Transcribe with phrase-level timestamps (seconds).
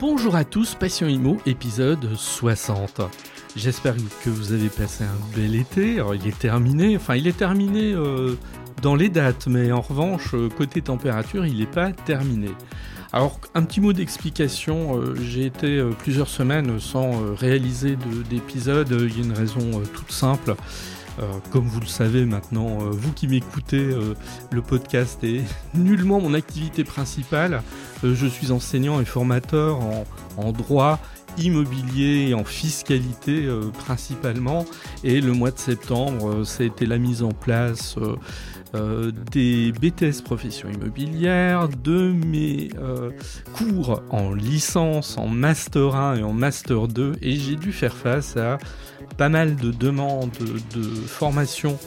[0.00, 3.00] Bonjour à tous, Passion Imo, épisode 60.
[3.56, 5.94] J'espère que vous avez passé un bel été.
[5.94, 8.36] Alors, il est terminé, enfin il est terminé euh,
[8.80, 12.50] dans les dates, mais en revanche, euh, côté température, il n'est pas terminé.
[13.12, 17.96] Alors, un petit mot d'explication, euh, j'ai été plusieurs semaines sans réaliser
[18.30, 20.54] d'épisode, il y a une raison toute simple.
[21.50, 23.94] Comme vous le savez maintenant, vous qui m'écoutez,
[24.50, 25.42] le podcast est
[25.74, 27.62] nullement mon activité principale.
[28.02, 29.80] je suis enseignant et formateur
[30.36, 31.00] en droit
[31.38, 34.64] immobilier et en fiscalité euh, principalement.
[35.04, 37.96] Et le mois de septembre, euh, ça a été la mise en place
[38.74, 42.68] euh, des BTS profession immobilière, de mes
[43.54, 47.12] cours en licence, en master 1 et en master 2.
[47.22, 48.58] Et j'ai dû faire face à
[49.16, 50.30] pas mal de demandes
[50.74, 51.78] de formation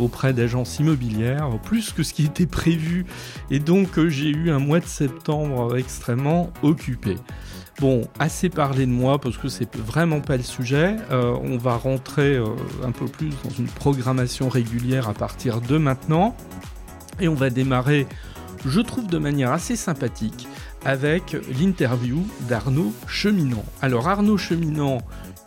[0.00, 3.06] auprès d'agences immobilières, plus que ce qui était prévu.
[3.50, 7.16] Et donc j'ai eu un mois de septembre extrêmement occupé.
[7.80, 10.96] Bon, assez parlé de moi parce que c'est vraiment pas le sujet.
[11.10, 12.46] Euh, on va rentrer euh,
[12.84, 16.36] un peu plus dans une programmation régulière à partir de maintenant.
[17.20, 18.06] Et on va démarrer,
[18.64, 20.46] je trouve, de manière assez sympathique
[20.84, 23.64] avec l'interview d'Arnaud Cheminant.
[23.82, 24.98] Alors Arnaud Cheminant,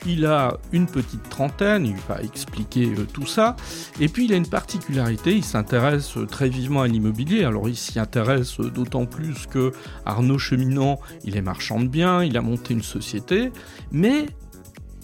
[0.07, 3.55] il a une petite trentaine, il va expliquer euh, tout ça.
[3.99, 7.43] Et puis il a une particularité, il s'intéresse euh, très vivement à l'immobilier.
[7.43, 9.71] Alors il s'y intéresse euh, d'autant plus que
[10.05, 13.51] Arnaud Cheminant, il est marchand de biens, il a monté une société.
[13.91, 14.27] Mais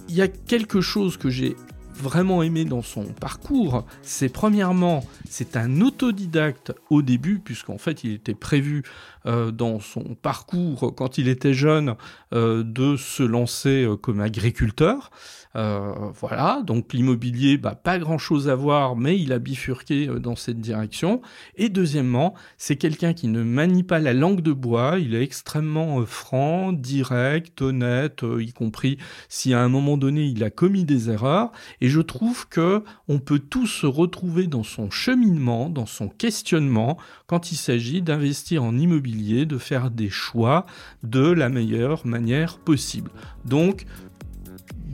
[0.10, 1.56] il y a quelque chose que j'ai
[1.94, 8.14] vraiment aimé dans son parcours, c'est premièrement, c'est un autodidacte au début, puisqu'en fait il
[8.14, 8.84] était prévu
[9.26, 11.96] euh, dans son parcours quand il était jeune
[12.34, 15.12] euh, de se lancer euh, comme agriculteur.
[15.56, 20.60] Euh, voilà, donc l'immobilier, bah, pas grand-chose à voir, mais il a bifurqué dans cette
[20.60, 21.22] direction.
[21.58, 26.04] Et deuxièmement, c'est quelqu'un qui ne manie pas la langue de bois, il est extrêmement
[26.08, 28.98] franc, direct, honnête, y compris
[29.30, 31.52] si à un moment donné il a commis des erreurs.
[31.82, 36.98] Et je trouve que on peut tous se retrouver dans son cheminement, dans son questionnement,
[37.28, 40.66] quand il s'agit d'investir en immobilier, de faire des choix
[41.04, 43.12] de la meilleure manière possible.
[43.46, 43.86] Donc,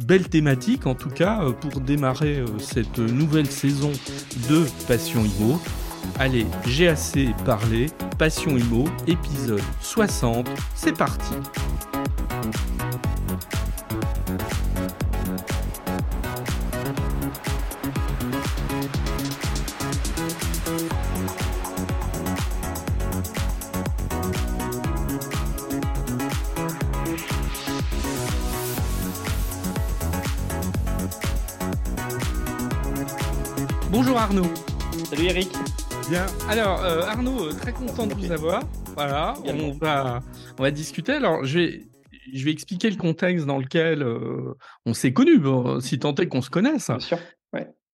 [0.06, 3.91] belle thématique en tout cas euh, pour démarrer euh, cette nouvelle saison
[4.50, 5.59] de Passion Imo.
[6.18, 7.88] Allez, j'ai assez parlé,
[8.18, 11.34] Passion Imo, épisode 60, c'est parti.
[34.09, 34.53] Bonjour Arnaud.
[35.08, 35.50] Salut Eric.
[36.09, 36.25] Bien.
[36.50, 38.64] Alors euh, Arnaud, euh, très content de vous avoir.
[38.96, 40.24] Voilà, on va,
[40.58, 41.12] on va discuter.
[41.12, 41.88] Alors je vais,
[42.34, 44.56] je vais expliquer le contexte dans lequel euh,
[44.88, 45.40] on s'est connus,
[45.81, 46.88] si tant est qu'on se connaisse.
[46.88, 47.19] Bien sûr.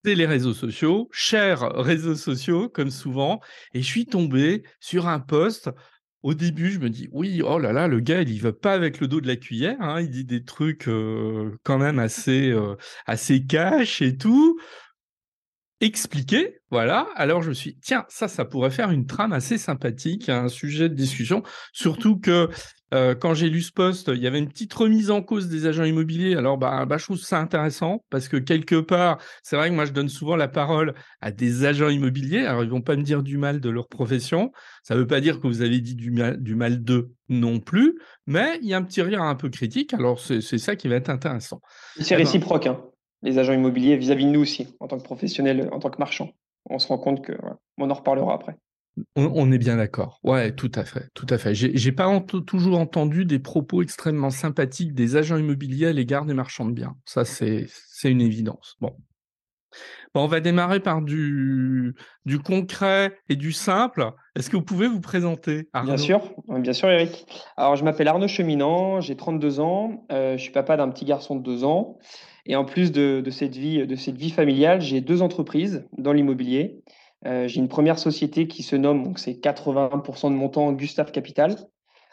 [0.05, 3.41] C'est les réseaux sociaux, chers réseaux sociaux, comme souvent.
[3.73, 5.69] Et je suis tombé sur un post
[6.23, 8.71] au début, je me dis oui, oh là là, le gars, il y va pas
[8.71, 9.75] avec le dos de la cuillère.
[9.81, 10.87] Hein, il dit des trucs
[11.63, 12.55] quand même assez
[13.05, 14.57] assez cash et tout
[15.81, 16.57] expliqué.
[16.71, 17.07] Voilà.
[17.15, 20.89] Alors je me suis, tiens, ça, ça pourrait faire une trame assez sympathique, un sujet
[20.89, 21.43] de discussion.
[21.73, 22.49] Surtout que
[22.93, 25.65] euh, quand j'ai lu ce poste, il y avait une petite remise en cause des
[25.65, 26.35] agents immobiliers.
[26.35, 29.85] Alors, bah, bah, je trouve ça intéressant parce que quelque part, c'est vrai que moi,
[29.85, 32.45] je donne souvent la parole à des agents immobiliers.
[32.45, 34.51] Alors, ils vont pas me dire du mal de leur profession.
[34.83, 37.99] Ça veut pas dire que vous avez dit du mal, du mal d'eux non plus,
[38.27, 39.93] mais il y a un petit rire un peu critique.
[39.93, 41.59] Alors, c'est ça qui va être intéressant.
[41.97, 42.67] C'est eh ben réciproque.
[42.67, 42.79] Hein
[43.25, 46.29] les agents immobiliers vis-à-vis de nous aussi, en tant que professionnels, en tant que marchands.
[46.69, 47.33] On se rend compte que,
[47.77, 48.55] on en reparlera après.
[49.17, 50.21] On, est bien d'accord.
[50.23, 51.53] Ouais, tout à fait, tout à fait.
[51.53, 52.07] J'ai pas
[52.47, 56.95] toujours entendu des propos extrêmement sympathiques des agents immobiliers à l'égard des marchands de biens.
[57.03, 57.67] Ça, c'est
[58.05, 58.77] une évidence.
[58.79, 58.95] Bon.
[60.13, 60.21] bon.
[60.23, 61.93] on va démarrer par du,
[62.25, 64.13] du concret et du simple.
[64.37, 65.95] Est-ce que vous pouvez vous présenter Arnaud?
[65.95, 67.27] Bien sûr, bien sûr, Eric.
[67.57, 71.35] Alors, je m'appelle Arnaud Cheminant, j'ai 32 ans, euh, je suis papa d'un petit garçon
[71.35, 71.97] de 2 ans.
[72.45, 76.79] Et en plus de, cette, vie, de cette vie familiale, j'ai deux entreprises dans l'immobilier.
[77.25, 81.11] Euh, j'ai une première société qui se nomme, donc c'est 80% de mon temps, Gustave
[81.11, 81.55] Capital,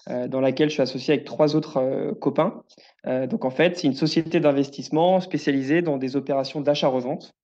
[0.08, 2.62] euh, dans laquelle je suis associé avec trois autres euh, copains.
[3.04, 7.34] donc en fait, c'est une société d'investissement spécialisée dans des opérations d'achat-revente.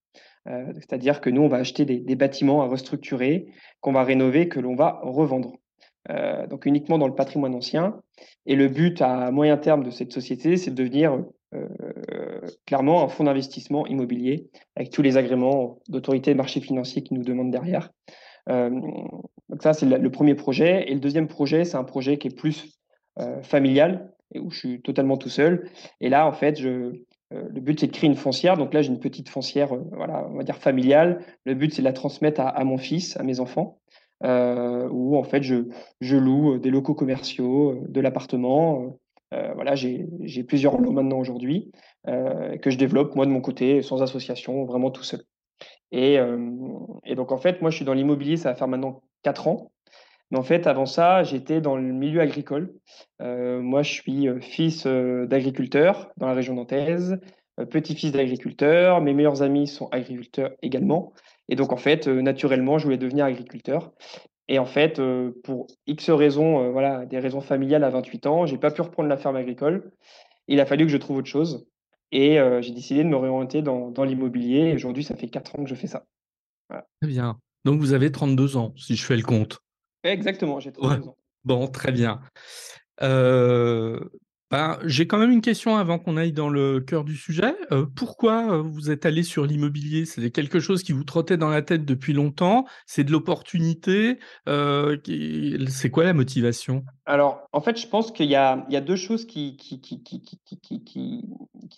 [0.46, 3.48] C'est-à-dire que nous, on va acheter des, des bâtiments à restructurer,
[3.82, 5.56] qu'on va rénover, que l'on va revendre.
[6.48, 8.00] donc uniquement dans le patrimoine ancien.
[8.46, 11.22] Et le but à moyen terme de cette société, c'est de devenir
[12.66, 17.24] clairement un fonds d'investissement immobilier avec tous les agréments d'autorité de marché financier qui nous
[17.24, 17.90] demandent derrière.
[18.48, 18.70] Euh,
[19.48, 20.90] donc ça, c'est le premier projet.
[20.90, 22.78] Et le deuxième projet, c'est un projet qui est plus
[23.18, 24.12] euh, familial.
[24.34, 25.70] et où je suis totalement tout seul.
[26.00, 26.92] Et là, en fait, je,
[27.30, 28.56] le but, c'est de créer une foncière.
[28.56, 31.24] Donc là, j'ai une petite foncière, voilà, on va dire familiale.
[31.44, 33.78] Le but, c'est de la transmettre à, mon fils, à mes enfants,
[34.22, 35.68] où en fait, je,
[36.02, 38.98] je loue des locaux commerciaux, de l'appartement.
[39.30, 41.70] Voilà, j'ai plusieurs lots maintenant aujourd'hui
[42.06, 45.20] que je développe moi de mon côté, sans association, vraiment tout seul.
[45.92, 46.18] Et,
[47.04, 49.70] et donc en fait, moi, je suis dans l'immobilier, ça va faire maintenant quatre ans.
[50.30, 52.74] Mais en fait, avant ça, j'étais dans le milieu agricole.
[53.22, 57.18] Euh, moi, je suis euh, fils euh, d'agriculteur dans la région nantaise,
[57.70, 59.00] petit-fils d'agriculteur.
[59.00, 61.12] Mes meilleurs amis sont agriculteurs également.
[61.48, 63.92] Et donc, en fait, naturellement, je voulais devenir agriculteur.
[64.48, 65.00] Et en fait,
[65.44, 69.18] pour X raisons, voilà, des raisons familiales à 28 ans, j'ai pas pu reprendre la
[69.18, 69.92] ferme agricole.
[70.46, 71.66] Il a fallu que je trouve autre chose.
[72.12, 74.70] Et j'ai décidé de me réorienter dans, dans l'immobilier.
[74.70, 76.06] Et aujourd'hui, ça fait 4 ans que je fais ça.
[76.70, 77.38] Très bien.
[77.66, 79.58] Donc, vous avez 32 ans, si je fais le compte.
[80.02, 81.16] Exactement, j'ai 32 ans.
[81.44, 82.20] Bon, très bien.
[83.02, 84.00] Euh,
[84.50, 87.54] ben, j'ai quand même une question avant qu'on aille dans le cœur du sujet.
[87.70, 90.06] Euh, pourquoi euh, vous êtes allé sur l'immobilier?
[90.06, 95.90] C'est quelque chose qui vous trottait dans la tête depuis longtemps C'est de l'opportunité C'est
[95.90, 96.82] quoi la motivation?
[97.04, 101.24] Alors, en fait, je pense qu'il y, y a, deux choses qui, qui, qui,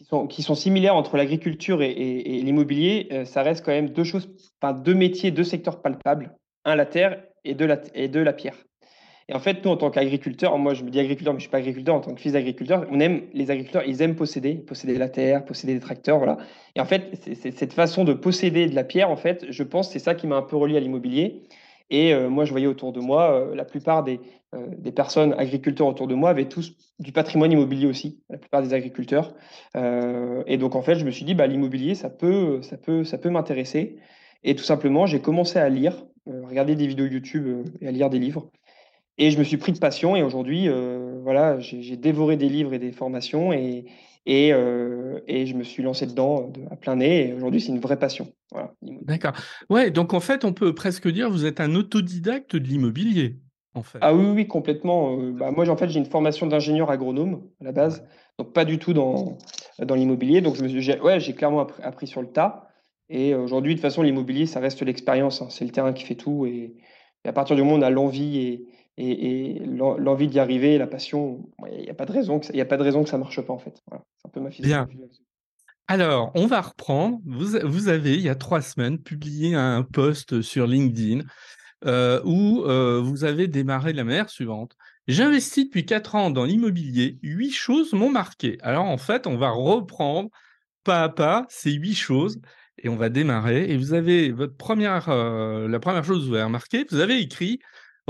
[0.08, 3.25] sont, sont similaires entre l'agriculture et, et l'immobilier.
[3.25, 4.28] ça reste quand même deux choses,
[4.61, 6.37] enfin, deux métiers, deux secteurs palpables.
[6.64, 8.56] Un, la terre et de la, et de la pierre.
[9.31, 11.49] Et en fait, nous, en tant qu'agriculteurs, moi je me dis agriculteur, mais je ne
[11.49, 14.55] suis pas agriculteur, en tant que fils d'agriculteur, on aime, les agriculteurs, ils aiment posséder,
[14.55, 16.38] posséder la terre, posséder des tracteurs, voilà.
[16.75, 19.93] Et en fait, c'est cette façon de posséder de la pierre, en fait, je pense,
[19.93, 21.43] c'est ça qui m'a un peu relié à l'immobilier.
[21.91, 24.19] Et euh, moi, je voyais autour de moi, euh, la plupart des,
[24.56, 28.62] euh, des, personnes agriculteurs autour de moi avaient tous du patrimoine immobilier aussi, la plupart
[28.62, 29.32] des agriculteurs.
[29.77, 33.17] et donc, en fait, je me suis dit, bah, l'immobilier, ça peut, ça peut, ça
[33.17, 33.97] peut m'intéresser.
[34.43, 37.91] Et tout simplement, j'ai commencé à lire, euh, regarder des vidéos YouTube euh, et à
[37.91, 38.50] lire des livres.
[39.22, 42.72] Et je me suis pris de passion et aujourd'hui, euh, voilà, j'ai dévoré des livres
[42.72, 43.84] et des formations et,
[44.25, 47.28] et, et, je me suis lancé dedans à plein nez.
[47.28, 48.32] Et aujourd'hui, c'est une vraie passion.
[48.82, 49.32] D'accord.
[49.69, 53.37] Ouais, donc en fait, on peut presque dire vous êtes un autodidacte de l'immobilier.
[53.75, 53.99] En fait.
[54.00, 55.17] Ah oui, oui, complètement.
[55.17, 58.05] Bah, moi, en fait, j'ai une formation d'ingénieur agronome à la base,
[58.38, 59.38] donc pas du tout dans,
[59.78, 60.40] dans l'immobilier.
[60.40, 62.69] Donc, j'ai ouais, clairement appris, sur le tas.
[63.08, 65.43] Et aujourd'hui, de toute façon, l'immobilier, ça reste l'expérience.
[65.43, 65.49] Hein.
[65.50, 66.46] C'est le terrain qui fait tout.
[66.46, 66.76] Et,
[67.25, 71.48] à partir du moment où on a l'envie et, et, l'envie d'y arriver, la passion,
[71.70, 73.40] il n'y a pas de raison que ça, a pas de raison que ça marche
[73.40, 73.82] pas en fait.
[73.90, 73.96] c'est
[74.26, 74.96] un peu ma philosophie.
[74.96, 75.08] Bien.
[75.88, 77.19] Alors, on va reprendre.
[77.25, 81.25] Vous, vous, avez, il y a trois semaines, publié un post sur LinkedIn
[81.87, 84.76] euh, où euh, vous avez démarré la manière suivante.
[85.08, 87.19] J'investis depuis quatre ans dans l'immobilier.
[87.22, 88.58] Huit choses m'ont marqué.
[88.62, 90.31] Alors, en fait, on va reprendre
[90.84, 92.40] pas à pas ces huit choses
[92.78, 93.70] et on va démarrer.
[93.70, 97.19] Et vous avez votre première, euh, la première chose que vous avez remarqué, vous avez
[97.19, 97.60] écrit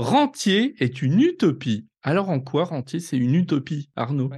[0.01, 1.85] Rentier est une utopie.
[2.01, 4.31] Alors en quoi Rentier c'est une utopie, Arnaud?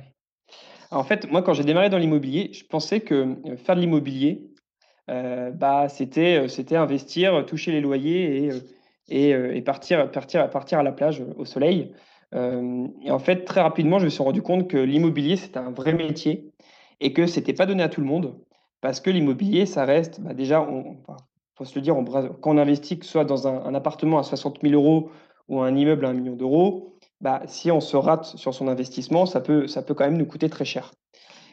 [0.92, 4.44] En fait, moi quand j'ai démarré dans l'immobilier, je pensais que euh, faire de l'immobilier,
[5.10, 8.50] euh, bah, c'était, c'était investir, toucher les loyers
[9.08, 11.94] et, et, partir, partir, partir à la plage au soleil.
[12.34, 15.94] et en fait, très rapidement, je me suis rendu compte que l'immobilier, c'était un vrai
[15.94, 16.52] métier
[17.00, 18.38] et que ce n'était pas donné à tout le monde.
[18.82, 20.98] Parce que l'immobilier, ça reste, bah, déjà, il
[21.56, 21.96] faut se le dire,
[22.42, 25.10] quand on investit, que ce soit dans un, appartement à 60 000 euros
[25.48, 29.26] ou un immeuble à 1 million d'euros, bah, si on se rate sur son investissement,
[29.26, 30.92] ça peut, ça peut quand même nous coûter très cher.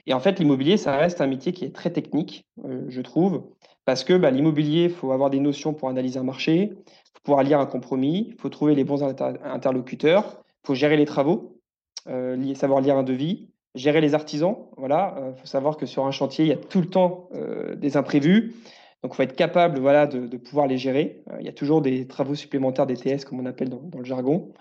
[0.07, 3.45] Et en fait, l'immobilier, ça reste un métier qui est très technique, euh, je trouve,
[3.85, 6.73] parce que bah, l'immobilier, il faut avoir des notions pour analyser un marché,
[7.21, 11.05] faut pouvoir lire un compromis, il faut trouver les bons interlocuteurs, il faut gérer les
[11.05, 11.61] travaux,
[12.09, 14.57] euh, savoir lire un devis, gérer les artisans.
[14.77, 17.29] Voilà, il euh, faut savoir que sur un chantier, il y a tout le temps
[17.35, 18.55] euh, des imprévus.
[19.02, 21.23] Donc, il faut être capable voilà, de, pouvoir les gérer.
[21.30, 24.52] Euh, il y a toujours des travaux supplémentaires DTS, comme on appelle dans, le jargon.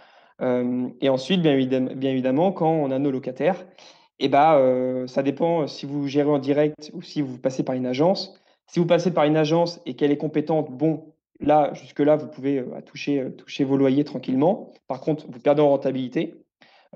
[0.41, 3.65] et ensuite, bien évidemment, bien évidemment, quand on a nos locataires,
[4.19, 7.85] eh ben, ça dépend si vous gérez en direct ou si vous passez par une
[7.85, 8.39] agence.
[8.67, 12.63] Si vous passez par une agence et qu'elle est compétente, bon, là, jusque-là, vous pouvez
[12.85, 14.71] toucher, toucher vos loyers tranquillement.
[14.87, 16.35] Par contre, vous perdez en rentabilité.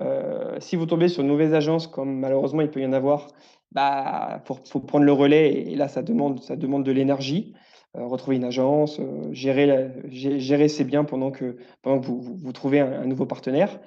[0.00, 3.28] Euh, si vous tombez sur une mauvaise agence, comme malheureusement il peut y en avoir,
[3.74, 7.54] bah, faut, prendre le relais et, là ça demande, ça demande de l'énergie.
[7.96, 12.52] Euh, retrouver une agence, euh, gérer, gérer ses biens pendant que, pendant que vous, vous,
[12.52, 13.78] trouvez un, nouveau partenaire.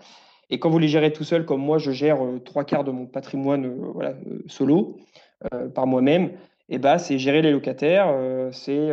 [0.49, 3.05] Et quand vous les gérez tout seul, comme moi, je gère trois quarts de mon
[3.05, 4.13] patrimoine voilà,
[4.45, 4.95] solo
[5.75, 6.31] par moi-même,
[6.69, 8.15] et bah, c'est gérer les locataires,
[8.53, 8.89] c'est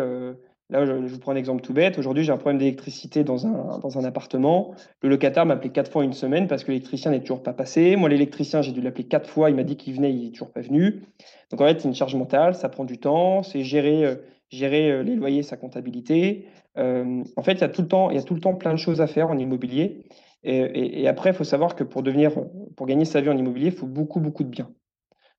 [0.71, 1.99] Là, je, vous prends un exemple tout bête.
[1.99, 4.75] Aujourd'hui, j'ai un problème d'électricité dans un, dans un appartement.
[5.03, 7.97] Le locataire m'a appelé quatre fois une semaine parce que l'électricien n'est toujours pas passé.
[7.97, 9.51] Moi, l'électricien, j'ai dû l'appeler quatre fois.
[9.51, 11.03] Il m'a dit qu'il venait, il n'est toujours pas venu.
[11.51, 13.43] Donc, en fait, c'est une charge mentale, ça prend du temps.
[13.43, 14.17] C'est gérer, euh,
[14.49, 16.47] gérer euh, les loyers, sa comptabilité.
[16.79, 18.55] Euh, en fait, il y, a tout le temps, il y a tout le temps
[18.55, 20.07] plein de choses à faire en immobilier.
[20.47, 22.33] Et, après, il faut savoir que pour, devenir,
[22.77, 24.69] pour gagner sa vie en immobilier, il faut beaucoup, beaucoup de biens.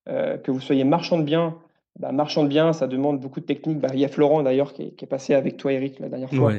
[0.08, 1.58] Euh, que vous soyez marchand de biens,
[2.00, 3.80] bah, marchand de biens, ça demande beaucoup de techniques.
[3.80, 6.54] Bah, il y a Florent d'ailleurs qui, est passé avec toi, Eric, la dernière fois.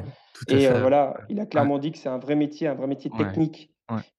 [0.49, 3.11] et euh, voilà, il a clairement dit que c'est un vrai métier, un vrai métier
[3.11, 3.71] technique.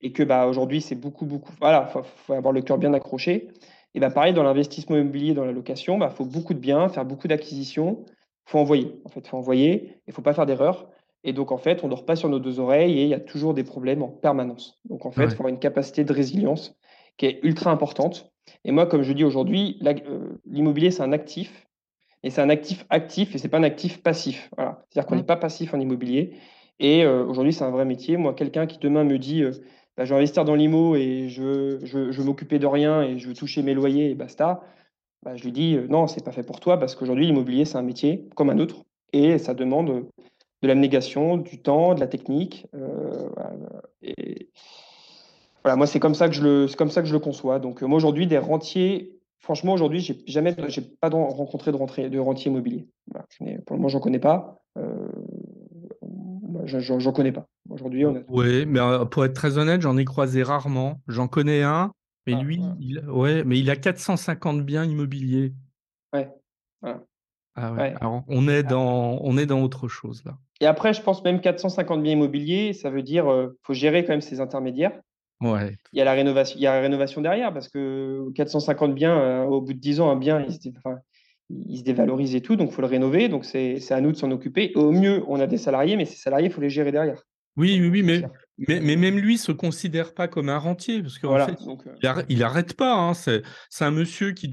[0.01, 1.51] Et que bah, aujourd'hui, c'est beaucoup, beaucoup.
[1.59, 3.49] Voilà, il faut, avoir le cœur bien accroché.
[3.95, 6.87] Et bah, pareil, dans l'investissement immobilier, dans la location, il bah, faut beaucoup de biens,
[6.87, 8.05] faire beaucoup d'acquisitions.
[8.07, 9.01] Il faut envoyer.
[9.03, 9.99] En fait, il faut envoyer.
[10.07, 10.87] Il ne faut pas faire d'erreur.
[11.23, 13.13] Et donc, en fait, on ne dort pas sur nos deux oreilles et il y
[13.13, 14.79] a toujours des problèmes en permanence.
[14.85, 16.77] Donc, en fait, il faut avoir une capacité de résilience
[17.17, 18.31] qui est ultra importante.
[18.63, 21.67] Et moi, comme je dis aujourd'hui, euh, l'immobilier, c'est un actif.
[22.23, 24.49] Et c'est un actif actif et ce n'est pas un actif passif.
[24.57, 24.83] Voilà.
[24.89, 26.33] C'est-à-dire qu'on n'est pas passif en immobilier.
[26.79, 28.17] Et euh, aujourd'hui, c'est un vrai métier.
[28.17, 29.51] Moi, quelqu'un qui demain me dit euh,
[29.95, 33.19] bah, je vais investir dans l'IMO et je veux, je, je m'occuper de rien et
[33.19, 34.61] je veux toucher mes loyers et basta,
[35.23, 37.83] bah, je lui dis non, c'est pas fait pour toi parce qu'aujourd'hui, l'immobilier, c'est un
[37.83, 40.07] métier comme un autre et ça demande
[40.63, 42.67] de l'abnégation, du temps, de la technique.
[44.01, 44.49] et
[45.67, 47.59] voilà, moi, c'est comme ça que je le, comme ça que je le conçois.
[47.59, 52.19] Donc, moi, aujourd'hui, des rentiers, franchement, aujourd'hui, j'ai jamais, j'ai pas rencontré de, rentiers de
[52.19, 52.87] rentier immobilier.
[53.65, 54.63] pour le moment, j'en connais pas.
[54.77, 55.09] Euh,
[56.63, 57.47] j'en connais pas.
[57.69, 61.01] Aujourd'hui, on Oui, mais euh, pour être très honnête, j'en ai croisé rarement.
[61.09, 61.91] J'en connais un,
[62.27, 65.51] mais ah, lui, Il, ouais, mais il a 450 biens immobiliers.
[66.13, 66.29] Ouais.
[67.55, 67.93] Ah ouais.
[67.99, 70.37] Alors, on est dans, on est dans autre chose là.
[70.61, 74.13] Et après, je pense même 450 biens immobiliers, ça veut dire, euh, faut gérer quand
[74.13, 74.97] même ses intermédiaires.
[75.41, 75.75] Ouais.
[75.93, 79.17] Il y a la rénovation, il y a la rénovation derrière parce que 450 biens,
[79.19, 82.73] euh, au bout de 10 ans, un bien, il se, dévalorise et tout, donc il
[82.73, 83.29] faut le rénover.
[83.29, 84.71] Donc c'est à nous de s'en occuper.
[84.75, 87.21] Au mieux, on a des salariés, mais ces salariés, il faut les gérer derrière.
[87.57, 88.21] Oui, oui, oui, mais,
[88.67, 91.57] mais, mais, même lui se considère pas comme un rentier parce qu'en fait,
[92.05, 92.93] euh, il, arrête, pas.
[92.93, 93.13] Hein.
[93.15, 93.43] C'est
[93.81, 94.51] un monsieur qui,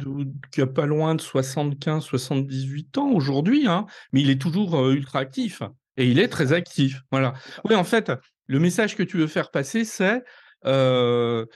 [0.50, 4.94] qui, a pas loin de 75, 78 ans aujourd'hui, hein, mais il est toujours euh,
[4.94, 5.62] ultra actif
[5.98, 7.02] et il est très actif.
[7.10, 7.34] Voilà.
[7.68, 8.10] Oui, en fait,
[8.46, 10.22] le message que tu veux faire passer, c'est
[10.66, 11.46] euh,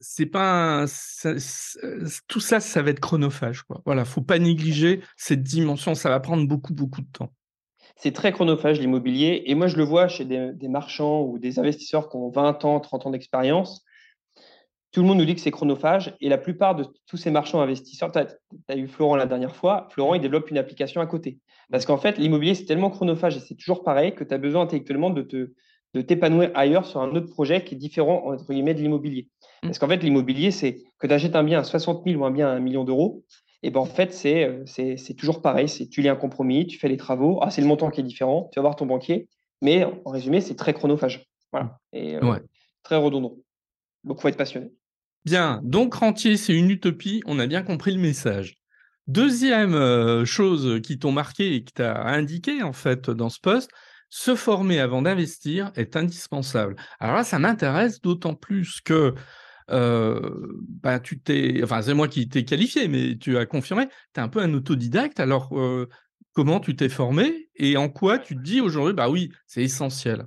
[0.00, 0.84] c'est pas
[2.28, 3.62] tout ça, ça va être chronophage.
[3.62, 3.80] Quoi.
[3.84, 5.94] Voilà, faut pas négliger cette dimension.
[5.94, 7.32] Ça va prendre beaucoup, beaucoup de temps.
[7.96, 9.44] C'est très chronophage l'immobilier.
[9.46, 12.80] Et moi, je le vois chez des, marchands ou des investisseurs qui ont 20 ans,
[12.80, 13.84] 30 ans d'expérience.
[14.92, 16.14] Tout le monde nous dit que c'est chronophage.
[16.20, 19.88] Et la plupart de tous ces marchands investisseurs, tu as, eu Florent la dernière fois,
[19.90, 21.38] Florent, il développe une application à côté.
[21.70, 24.62] Parce qu'en fait, l'immobilier, c'est tellement chronophage et c'est toujours pareil que tu as besoin
[24.62, 25.52] intellectuellement de te,
[25.96, 29.28] de t'épanouir ailleurs sur un autre projet qui est différent entre guillemets de l'immobilier.
[29.62, 29.68] Mmh.
[29.68, 32.30] Parce qu'en fait, l'immobilier, c'est que tu achètes un bien à 60 000 ou un
[32.30, 33.24] bien à un million d'euros.
[33.62, 35.68] Et ben en fait, c'est, c'est, toujours pareil.
[35.68, 37.38] C'est, tu lis un compromis, tu fais les travaux.
[37.40, 38.50] Ah, c'est le montant qui est différent.
[38.52, 39.28] Tu vas voir ton banquier.
[39.62, 41.26] Mais en résumé, c'est très chronophage.
[41.50, 41.78] Voilà.
[41.92, 41.96] Mmh.
[41.96, 42.38] Et euh,
[42.82, 43.34] très redondant.
[44.04, 44.70] Donc, il faut être passionné.
[45.24, 45.60] Bien.
[45.64, 47.22] Donc, rentier, c'est une utopie.
[47.26, 48.58] On a bien compris le message.
[49.06, 53.70] Deuxième euh, chose qui t'ont marqué et qui t'a indiqué, en fait, dans ce poste,
[54.08, 56.76] se former avant d'investir est indispensable.
[57.00, 59.14] Alors là, ça m'intéresse d'autant plus que
[59.70, 60.20] euh,
[60.82, 64.22] bah, tu t'es, enfin c'est moi qui t'ai qualifié, mais tu as confirmé, tu es
[64.22, 65.18] un peu un autodidacte.
[65.18, 65.88] Alors euh,
[66.32, 70.26] comment tu t'es formé et en quoi tu te dis aujourd'hui, bah oui, c'est essentiel?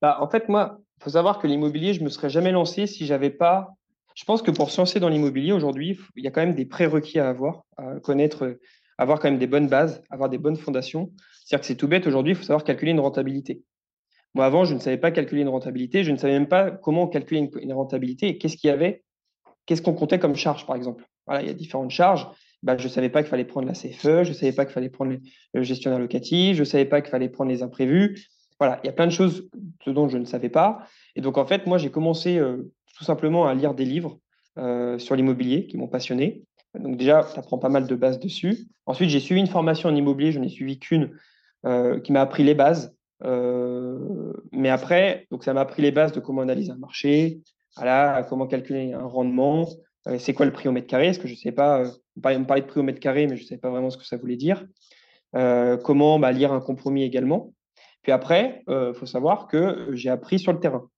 [0.00, 3.06] Bah, en fait, moi, il faut savoir que l'immobilier, je me serais jamais lancé si
[3.06, 3.74] j'avais pas.
[4.14, 6.64] Je pense que pour se lancer dans l'immobilier aujourd'hui, il y a quand même des
[6.64, 8.56] prérequis à avoir, à connaître,
[8.96, 11.12] avoir quand même des bonnes bases, avoir des bonnes fondations.
[11.46, 13.62] C'est-à-dire que c'est tout bête aujourd'hui, il faut savoir calculer une rentabilité.
[14.34, 17.06] Moi, avant, je ne savais pas calculer une rentabilité, je ne savais même pas comment
[17.06, 19.04] calculer une, rentabilité et qu'est-ce qu'il y avait,
[19.64, 21.06] qu'est-ce qu'on comptait comme charge, par exemple.
[21.24, 22.26] Voilà, il y a différentes charges.
[22.64, 24.74] Bah, je ne savais pas qu'il fallait prendre la CFE, je ne savais pas qu'il
[24.74, 25.16] fallait prendre
[25.54, 28.26] le gestionnaire locatif, je ne savais pas qu'il fallait prendre les imprévus.
[28.58, 29.48] Voilà, il y a plein de choses
[29.86, 30.80] dont je ne savais pas.
[31.14, 34.18] Et donc, en fait, moi, j'ai commencé euh, tout simplement à lire des livres
[34.58, 36.42] euh, sur l'immobilier qui m'ont passionné.
[36.74, 38.66] Donc déjà, tu apprends pas mal de bases dessus.
[38.86, 41.10] Ensuite, j'ai suivi une formation en immobilier, je n'ai suivi qu'une
[41.64, 42.96] qui m'a appris les bases.
[43.24, 47.40] Euh, mais après, donc ça m'a appris les bases de comment analyser un marché,
[47.76, 49.68] voilà, comment calculer un rendement,
[50.06, 51.84] euh, c'est quoi le prix au mètre carré, ce que je ne sais pas,
[52.16, 54.04] on parlait, de prix au mètre carré, mais je ne savais pas vraiment ce que
[54.04, 54.66] ça voulait dire.
[55.32, 57.52] comment bah, lire un compromis également.
[58.02, 60.88] Puis après, il faut savoir que j'ai appris sur le terrain.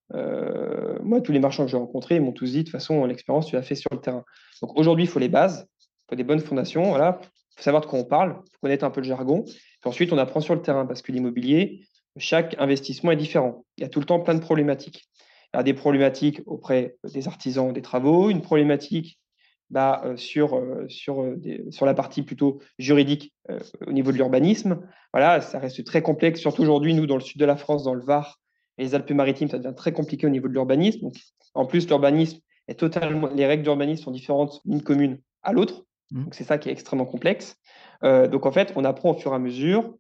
[1.03, 3.57] moi, tous les marchands que j'ai rencontrés m'ont tous dit, de toute façon, l'expérience, tu
[3.57, 4.25] l'as fait sur le terrain.
[4.61, 6.83] Donc aujourd'hui, il faut les bases, il faut des bonnes fondations.
[6.91, 7.19] Voilà,
[7.57, 9.45] faut savoir de quoi on parle, il faut connaître un peu le jargon.
[9.81, 13.65] Puis ensuite, on apprend sur le terrain parce que l'immobilier, chaque investissement est différent.
[13.77, 15.09] Il y a tout le temps plein de problématiques.
[15.53, 19.19] Il y a des problématiques auprès des artisans des travaux, une problématique
[19.71, 21.37] bah, euh, sur, euh, sur, euh,
[21.71, 23.35] sur la partie plutôt juridique
[23.87, 24.81] au niveau de l'urbanisme.
[25.13, 27.95] Voilà, ça reste très complexe, surtout aujourd'hui, nous, dans le sud de la France, dans
[27.95, 28.41] le Var
[28.79, 31.09] et les Alpes-Maritimes, ça devient très compliqué au niveau de l'urbanisme.
[31.55, 35.85] En plus, l'urbanisme est totalement, les règles d'urbanisme sont différentes d'une commune à l'autre.
[36.11, 36.25] Mmh.
[36.25, 37.57] Donc c'est ça qui est extrêmement complexe.
[38.05, 39.95] Euh, donc en fait, on apprend au fur et à mesure,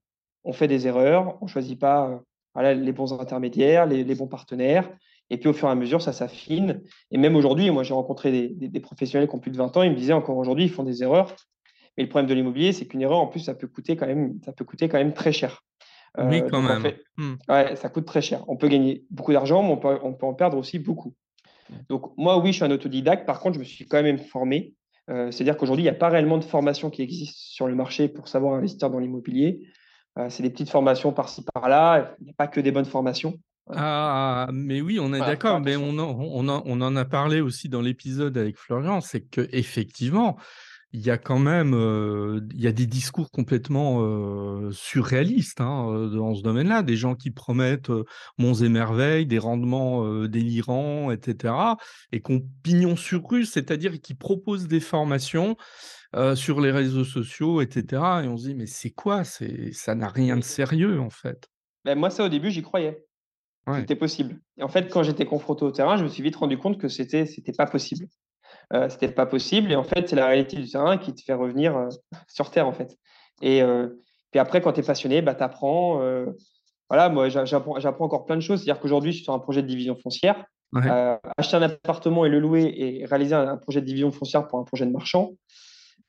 [0.44, 2.22] on fait des erreurs, on ne choisit pas
[2.56, 4.90] euh, les bons intermédiaires, les, bons partenaires.
[5.30, 6.82] Et puis au fur et à mesure, ça s'affine.
[7.10, 9.90] Et même aujourd'hui, moi j'ai rencontré des, professionnels qui ont plus de 20 ans, ils
[9.90, 11.34] me disaient encore aujourd'hui, ils font des erreurs.
[11.96, 14.38] Mais le problème de l'immobilier, c'est qu'une erreur, en plus, ça peut coûter quand même,
[14.44, 15.64] ça peut coûter quand même très cher.
[16.16, 16.92] oui, quand même.
[17.16, 17.34] Hmm.
[17.48, 18.44] ouais, ça coûte très cher.
[18.48, 21.12] On peut gagner beaucoup d'argent, mais on peut, on peut en perdre aussi beaucoup.
[21.88, 23.26] Donc moi, oui, je suis un autodidacte.
[23.26, 24.74] Par contre, je me suis quand même formé.
[25.08, 28.08] Euh, c'est-à-dire qu'aujourd'hui, il n'y a pas réellement de formation qui existe sur le marché
[28.08, 29.62] pour savoir investir dans l'immobilier.
[30.18, 32.14] Euh, c'est des petites formations par-ci, par-là.
[32.20, 33.34] Il n'y a pas que des bonnes formations.
[33.74, 37.68] Ah, mais oui, on est d'accord, mais on en, on, on en, a parlé aussi
[37.68, 40.38] dans l'épisode avec Florian, c'est que effectivement,
[40.92, 41.74] il y a quand même
[42.54, 47.90] il y a des discours complètement surréalistes hein, dans ce domaine-là, des gens qui promettent
[48.38, 51.54] monts et merveilles, des rendements délirants, etc.,
[52.12, 55.56] et qu'on pignon sur rue, c'est-à-dire qui proposent des formations
[56.34, 59.24] sur les réseaux sociaux, etc., et on se dit mais c'est quoi?
[59.24, 61.48] C'est ça n'a rien de sérieux en fait.
[61.84, 63.04] Ben, moi ça au début j'y croyais.
[63.76, 64.40] C'était possible.
[64.56, 66.88] Et en fait, quand j'étais confronté au terrain, je me suis vite rendu compte que
[66.88, 68.06] c'était c'était pas possible.
[68.74, 69.72] Euh, c'était pas possible.
[69.72, 71.88] Et en fait, c'est la réalité du terrain qui te fait revenir euh,
[72.26, 72.96] sur Terre, en fait.
[73.40, 73.88] Et euh,
[74.30, 76.02] puis après, quand tu es passionné, bah, tu apprends.
[76.88, 78.62] voilà, moi, j'apprends encore plein de choses.
[78.62, 80.44] C'est-à-dire qu'aujourd'hui, je suis sur un projet de division foncière.
[81.38, 84.64] acheter un appartement et le louer et réaliser un, projet de division foncière pour un
[84.64, 85.32] projet de marchand,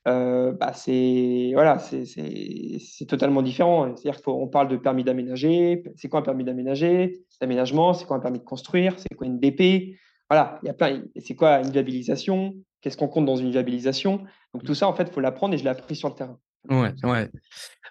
[0.04, 3.96] bah, c'est voilà, c'est totalement différent.
[3.96, 5.82] C'est-à-dire qu'on parle de permis d'aménager.
[5.96, 7.22] C'est quoi un permis d'aménager?
[7.40, 8.98] D'aménagement, c'est quoi un permis de construire?
[8.98, 9.96] C'est quoi une DP
[10.30, 11.02] voilà, il y a plein.
[11.20, 12.54] C'est quoi une viabilisation?
[12.80, 14.24] Qu'est-ce qu'on compte dans une viabilisation?
[14.54, 16.38] Donc tout ça, en fait, faut l'apprendre et je l'ai appris sur le terrain.
[16.68, 17.28] Ouais, ouais.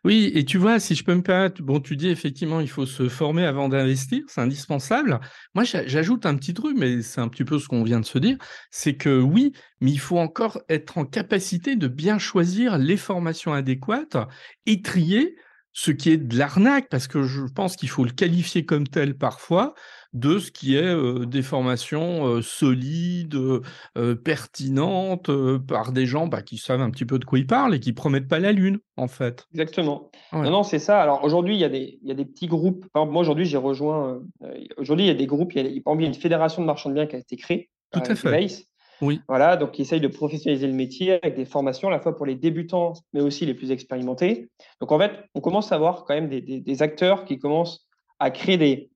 [0.06, 2.86] Oui, et tu vois, si je peux me permettre, bon, tu dis effectivement, il faut
[2.86, 5.20] se former avant d'investir, c'est indispensable.
[5.54, 8.18] Moi, j'ajoute un petit truc, mais c'est un petit peu ce qu'on vient de se
[8.18, 8.38] dire,
[8.72, 13.52] c'est que oui, mais il faut encore être en capacité de bien choisir les formations
[13.52, 14.18] adéquates
[14.66, 15.36] et trier
[15.74, 19.18] ce qui est de l'arnaque, parce que je pense qu'il faut le qualifier comme tel
[19.18, 19.74] parfois,
[20.14, 23.38] de ce qui est des formations solides,
[24.24, 25.30] pertinentes,
[25.68, 27.94] par des gens bah, qui savent un petit peu de quoi ils parlent et qui
[27.94, 29.46] promettent pas la lune, en fait.
[29.54, 30.10] Exactement.
[30.34, 31.02] Non, non, c'est ça.
[31.02, 32.86] Alors aujourd'hui, il y, a des, y a des petits groupes.
[32.96, 34.20] moi, aujourd'hui, j'ai rejoint.
[34.78, 35.54] aujourd'hui, il y a des groupes.
[35.54, 37.36] Il y a, il y a une fédération de marchands de biens qui a été
[37.36, 37.70] créée.
[37.92, 38.66] Tout à fait.
[39.02, 39.22] Oui.
[39.28, 42.26] Voilà, donc qui essaye de professionnaliser le métier avec des formations à la fois pour
[42.26, 44.50] les débutants, mais aussi les plus expérimentés.
[44.82, 47.88] Donc en fait, on commence à voir quand même des, des acteurs qui commencent
[48.20, 48.90] à créer des,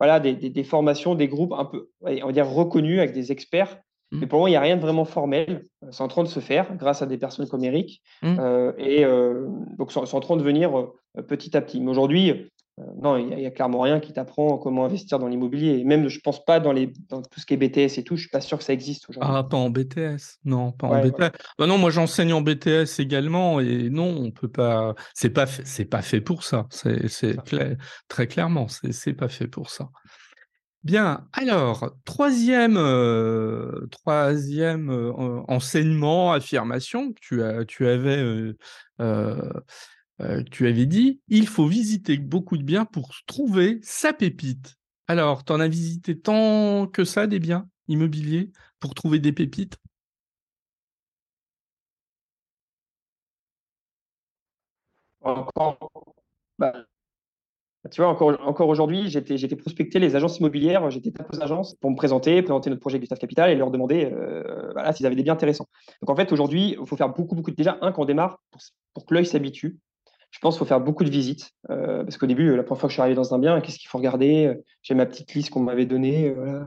[0.00, 3.78] voilà, des, formations, des groupes un peu, on va dire, reconnus avec des experts.
[4.10, 4.20] Mmh.
[4.20, 5.66] Mais pour moi, il n'y a rien de vraiment formel.
[5.90, 8.02] C'est en train de se faire grâce à des personnes comme Eric.
[8.22, 8.36] Mmh.
[8.40, 9.46] Euh, et euh,
[9.78, 11.80] donc, c'est en train de venir euh, petit à petit.
[11.82, 12.50] Mais aujourd'hui,
[13.00, 15.78] non, il n'y a, clairement rien qui t'apprend comment investir dans l'immobilier.
[15.78, 18.04] Et même, je ne pense pas dans, les, dans tout ce qui est BTS et
[18.04, 19.32] tout, je ne suis pas sûr que ça existe aujourd'hui.
[19.34, 21.32] Ah, pas en BTS Non, pas en BTS.
[21.58, 23.60] Bah non, moi, j'enseigne en BTS également.
[23.60, 24.94] Et non, on peut pas.
[25.14, 26.66] Ce n'est pas, fait, pas fait pour ça.
[26.70, 27.36] C'est
[28.08, 29.88] très clairement, ce n'est pas fait pour ça.
[30.82, 38.54] Bien, alors, troisième, euh, troisième euh, enseignement, affirmation que tu, as, tu avais
[39.00, 39.52] euh,
[40.20, 44.76] euh, tu avais dit, il faut visiter beaucoup de biens pour trouver sa pépite.
[45.08, 49.76] Alors, tu en as visité tant que ça des biens immobiliers pour trouver des pépites?
[55.22, 55.78] Encore,
[56.58, 56.72] bah,
[57.90, 61.74] tu vois, encore, encore aujourd'hui, j'étais, j'étais prospecté les agences immobilières, j'étais pas aux agences
[61.76, 65.16] pour me présenter, présenter notre projet Gustave Capital et leur demander euh, voilà, s'ils avaient
[65.16, 65.66] des biens intéressants.
[66.02, 67.50] Donc en fait, aujourd'hui, il faut faire beaucoup, beaucoup.
[67.50, 68.60] Déjà, un, quand on démarre, pour,
[68.92, 69.78] pour que l'œil s'habitue,
[70.30, 71.50] je pense qu'il faut faire beaucoup de visites.
[71.70, 73.78] Euh, parce qu'au début, la première fois que je suis arrivé dans un bien, qu'est-ce
[73.78, 76.28] qu'il faut regarder J'ai ma petite liste qu'on m'avait donnée.
[76.28, 76.64] Euh,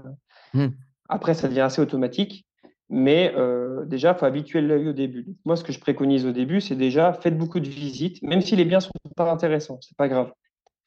[0.54, 0.68] mmh.
[1.10, 2.46] Après, ça devient assez automatique.
[2.90, 5.26] Mais euh, déjà, il faut habituer l'œil au début.
[5.46, 8.56] Moi, ce que je préconise au début, c'est déjà faites beaucoup de visites, même si
[8.56, 10.32] les biens ne sont pas intéressants, c'est pas grave.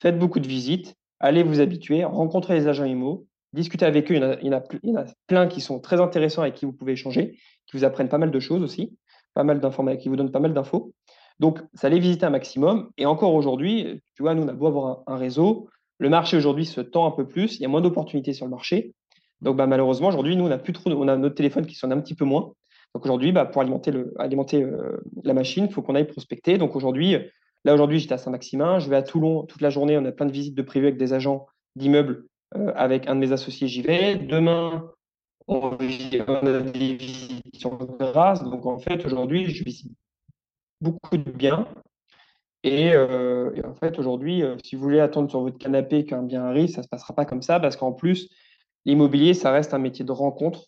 [0.01, 4.15] Faites beaucoup de visites, allez vous habituer, rencontrez les agents IMO, discutez avec eux.
[4.15, 6.01] Il y, en a, il, y a, il y en a, plein qui sont très
[6.01, 8.97] intéressants et qui vous pouvez échanger, qui vous apprennent pas mal de choses aussi,
[9.35, 10.93] pas mal d'informations, qui vous donnent pas mal d'infos.
[11.39, 12.91] Donc, ça allait visiter un maximum.
[12.97, 15.69] Et encore aujourd'hui, tu vois, nous, on a beau avoir un, réseau.
[15.99, 17.57] Le marché aujourd'hui se tend un peu plus.
[17.57, 18.95] Il y a moins d'opportunités sur le marché.
[19.43, 21.93] Donc, bah, malheureusement, aujourd'hui, nous, on a plus trop, on a notre téléphone qui sonne
[21.93, 22.53] un petit peu moins.
[22.95, 26.57] Donc, aujourd'hui, bah, pour alimenter, le, alimenter euh, la machine, il faut qu'on aille prospecter.
[26.57, 27.17] Donc, aujourd'hui,
[27.65, 28.79] là, aujourd'hui, j'étais à Saint-Maximin.
[28.79, 29.99] Je vais à Toulon toute la journée.
[29.99, 32.25] On a plein de visites de prévues avec des agents d'immeubles.
[32.57, 34.17] Euh, avec un de mes associés, j'y vais.
[34.17, 34.91] Demain,
[35.49, 38.43] on, a des visites sur Grasse.
[38.43, 39.93] Donc, en fait, aujourd'hui, je visite
[40.81, 41.67] beaucoup de biens.
[42.67, 46.45] Euh, et, en fait, aujourd'hui, euh, si vous voulez attendre sur votre canapé qu'un bien
[46.45, 48.29] arrive, ça ne se passera pas comme ça parce qu'en plus,
[48.85, 50.67] l'immobilier, ça reste un métier de rencontre.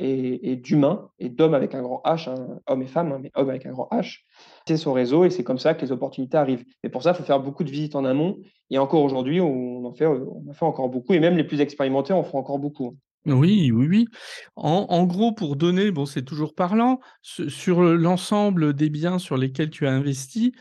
[0.00, 3.48] et, d'humain, et d'homme avec un grand H, hein, homme et femme, hein, mais homme
[3.48, 4.24] avec un grand H.
[4.66, 6.64] C'est son réseau et c'est comme ça que les opportunités arrivent.
[6.82, 8.38] Et pour ça, il faut faire beaucoup de visites en amont.
[8.70, 11.14] Et encore aujourd'hui, on en fait, on en fait encore beaucoup.
[11.14, 12.96] Et même les plus expérimentés en font encore beaucoup.
[13.26, 14.08] Oui, oui, oui.
[14.54, 19.86] En, gros, pour donner, bon, c'est toujours parlant, sur l'ensemble des biens sur lesquels tu
[19.86, 20.52] as investi,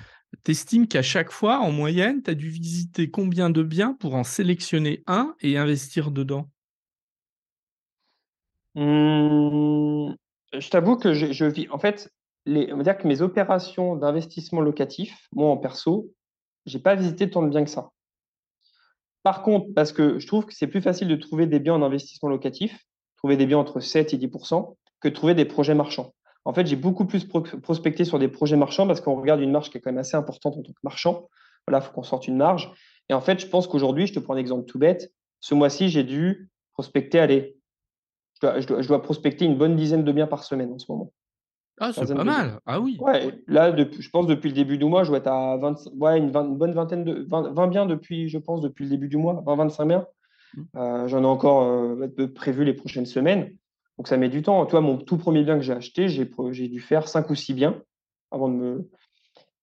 [0.45, 4.15] tu estimes qu'à chaque fois, en moyenne, tu as dû visiter combien de biens pour
[4.15, 6.49] en sélectionner un et investir dedans?
[8.75, 10.13] Mmh,
[10.53, 11.67] Je t'avoue que je, vis.
[11.69, 12.11] En fait,
[12.45, 16.11] les, on va dire que mes opérations d'investissement locatif, moi en perso,
[16.65, 17.91] j'ai pas visité tant de biens que ça.
[19.23, 21.81] Par contre, parce que je trouve que c'est plus facile de trouver des biens en
[21.81, 22.85] investissement locatif,
[23.17, 26.13] trouver des biens entre 7 et 10% que de trouver des projets marchands.
[26.45, 29.69] En fait, j'ai beaucoup plus prospecté sur des projets marchands parce qu'on regarde une marge
[29.69, 31.29] qui est quand même assez importante en tant que marchand.
[31.65, 32.69] Voilà, il faut qu'on sorte une marge.
[33.09, 35.11] Et en fait, je pense qu'aujourd'hui, je te prends un exemple tout bête.
[35.39, 37.57] Ce mois-ci, j'ai dû prospecter, allez,
[38.41, 41.13] je dois, prospecter une bonne dizaine de biens par semaine en ce moment.
[41.79, 42.59] Ah, c'est pas mal.
[42.65, 42.97] Ah oui.
[42.99, 45.89] Ouais, là, depuis, je pense depuis le début du mois, je dois être à 20,
[45.95, 49.43] ouais, une, bonne vingtaine de 20, biens depuis, je pense, depuis le début du mois,
[49.45, 50.05] 20-25 biens.
[50.55, 50.61] Mmh.
[50.75, 53.55] Euh, j'en ai encore euh, prévu les prochaines semaines.
[53.97, 54.65] Donc ça met du temps.
[54.65, 57.53] Toi, mon tout premier bien que j'ai acheté, j'ai, j'ai dû faire 5 ou 6
[57.53, 57.81] biens
[58.31, 58.89] avant de me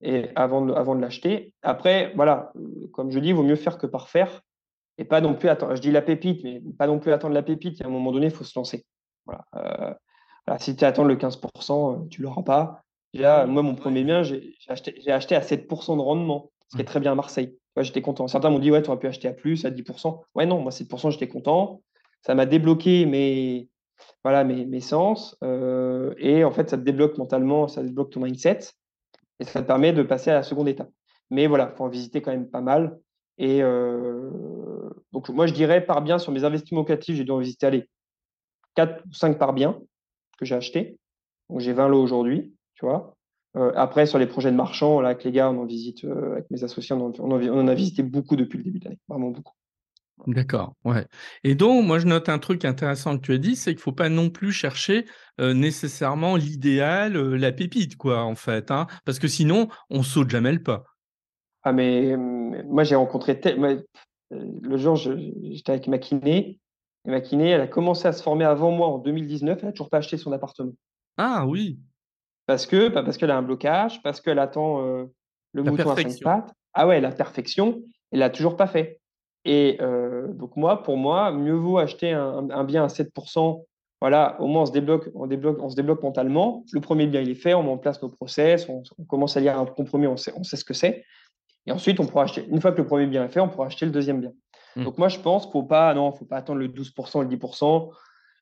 [0.02, 1.54] et avant de, avant de l'acheter.
[1.62, 2.52] Après, voilà,
[2.92, 4.40] comme je dis, il vaut mieux faire que par faire.
[4.98, 5.74] Et pas non plus attendre.
[5.76, 7.82] Je dis la pépite, mais pas non plus attendre la pépite.
[7.82, 8.84] à un moment donné, il faut se lancer.
[9.24, 9.44] Voilà.
[9.56, 9.94] Euh,
[10.58, 12.82] si tu attends le 15%, tu ne l'auras pas.
[13.12, 16.84] Déjà, moi, mon premier bien, j'ai acheté, acheté, à 7% de rendement, ce qui est
[16.84, 17.56] très bien à Marseille.
[17.78, 18.28] j'étais content.
[18.28, 20.22] Certains m'ont dit, ouais, tu aurais pu acheter à plus, à 10%.
[20.34, 21.82] Ouais, non, moi, 7%, j'étais content.
[22.22, 23.68] Ça m'a débloqué mes,
[24.22, 25.36] voilà, mes, mes sens.
[25.42, 28.60] Euh, et en fait, ça te débloque mentalement, ça débloque ton mindset.
[29.40, 30.90] Et ça te permet de passer à la seconde étape.
[31.30, 32.98] Mais voilà, il faut en visiter quand même pas mal.
[33.38, 34.30] Et euh,
[35.12, 37.88] donc, moi, je dirais par bien sur mes investissements locatifs, j'ai dû en visiter aller
[38.76, 39.80] 4 ou 5 par bien
[40.40, 40.98] que j'ai acheté.
[41.48, 43.14] Donc j'ai 20 lots aujourd'hui, tu vois.
[43.56, 46.32] Euh, après, sur les projets de marchands, là, avec les gars, on en visite, euh,
[46.32, 49.54] avec mes associés, on en, a visité beaucoup depuis le début de l'année, vraiment beaucoup.
[50.26, 51.06] D'accord, ouais.
[51.44, 53.82] Et donc, moi, je note un truc intéressant que tu as dit, c'est qu'il ne
[53.82, 55.06] faut pas non plus chercher
[55.40, 60.52] euh, nécessairement l'idéal, la pépite, quoi, en fait, hein, parce que sinon, on saute jamais
[60.52, 60.84] le pas.
[61.62, 63.40] Ah, mais, moi, j'ai rencontré
[64.30, 66.60] le jour, j'étais avec ma kiné,
[67.06, 69.58] et ma kiné, elle a commencé à se former avant moi en 2019.
[69.60, 70.72] Elle n'a toujours pas acheté son appartement.
[71.16, 71.78] Ah oui.
[72.46, 75.04] Parce que, bah, parce qu'elle a un blocage, parce qu'elle attend euh,
[75.52, 76.52] le mouton à cinq pattes.
[76.74, 77.82] Ah ouais, la perfection,
[78.12, 79.00] elle l'a toujours pas fait.
[79.44, 83.64] Et euh, donc moi, pour moi, mieux vaut acheter un, bien à 7%.
[84.00, 86.64] Voilà, au moins on se débloque, on débloque, on se débloque mentalement.
[86.72, 89.40] Le premier bien, il est fait, on met en place nos process, on, commence à
[89.40, 91.04] lire un compromis, on sait, on sait ce que c'est.
[91.66, 92.46] Et ensuite, on pourra acheter.
[92.48, 94.32] Une fois que le premier bien est fait, on pourra acheter le deuxième bien.
[94.76, 94.84] Mmh.
[94.84, 97.90] Donc moi, je pense qu'il faut pas, non, faut pas attendre le 12%, le 10%.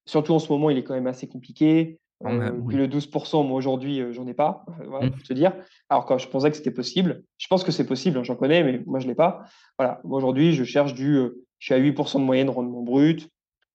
[0.07, 1.99] Surtout en ce moment, il est quand même assez compliqué.
[2.25, 5.11] Euh, le 12%, moi aujourd'hui, euh, j'en ai pas, euh, voilà, mmh.
[5.11, 5.53] pour te dire.
[5.88, 8.64] Alors quand je pensais que c'était possible, je pense que c'est possible, hein, j'en connais,
[8.64, 9.45] mais moi je l'ai pas.
[9.79, 11.14] Voilà, aujourd'hui, je cherche du,
[11.59, 13.29] je suis à 8% de moyenne rendement brut.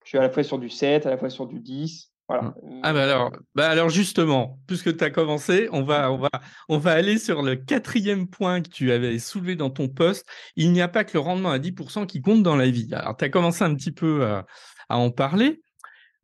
[0.04, 2.13] Je suis à la fois sur du 7, à la fois sur du 10.
[2.34, 2.56] Voilà.
[2.64, 2.80] Mmh.
[2.82, 6.30] Ah bah alors, bah alors justement, puisque tu as commencé, on va, on, va,
[6.68, 10.26] on va aller sur le quatrième point que tu avais soulevé dans ton poste.
[10.56, 12.90] Il n'y a pas que le rendement à 10% qui compte dans la vie.
[12.94, 14.46] Alors tu as commencé un petit peu à,
[14.90, 15.62] en parler.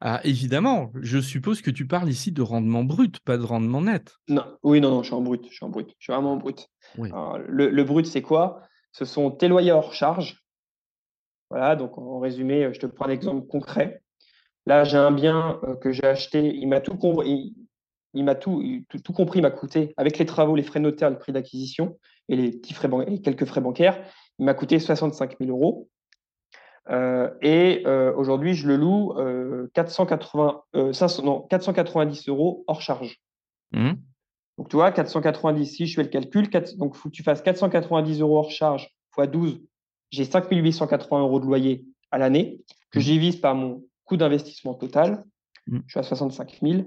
[0.02, 4.16] Ah, évidemment, je suppose que tu parles ici de rendement brut, pas de rendement net.
[4.30, 5.46] Non, oui, non, non, je suis en brut.
[5.50, 5.90] Je suis en brut.
[6.00, 6.70] Je suis vraiment en brut.
[6.98, 8.62] le, le, brut, c'est quoi?
[8.94, 10.44] Ce sont tes loyers hors charge.
[11.50, 14.02] Voilà, donc en résumé, je te prends un exemple concret.
[14.70, 17.56] Là, j'ai un bien euh, que j'ai acheté, il m'a tout, compris,
[18.14, 18.64] il, m'a tout,
[19.04, 22.36] tout, compris, il m'a coûté, avec les travaux, les frais notaires, le prix d'acquisition et
[22.36, 24.00] les petits frais et quelques frais bancaires,
[24.38, 25.90] il m'a coûté 65 000 euros.
[26.92, 29.16] Euh, et euh, aujourd'hui, je le loue
[29.74, 30.62] 480,
[31.50, 33.20] 490 euros hors charge.
[33.72, 33.94] Mmh.
[34.60, 37.42] Donc, tu vois, 490, si je fais le calcul, donc il faut que tu fasses
[37.42, 39.62] 490 euros hors charge x 12,
[40.12, 43.02] j'ai 5 880 euros de loyer à l'année, que mmh.
[43.02, 45.24] j'y vise par mon coût d'investissement total,
[45.68, 45.80] mmh.
[45.86, 46.84] je suis à 65 000,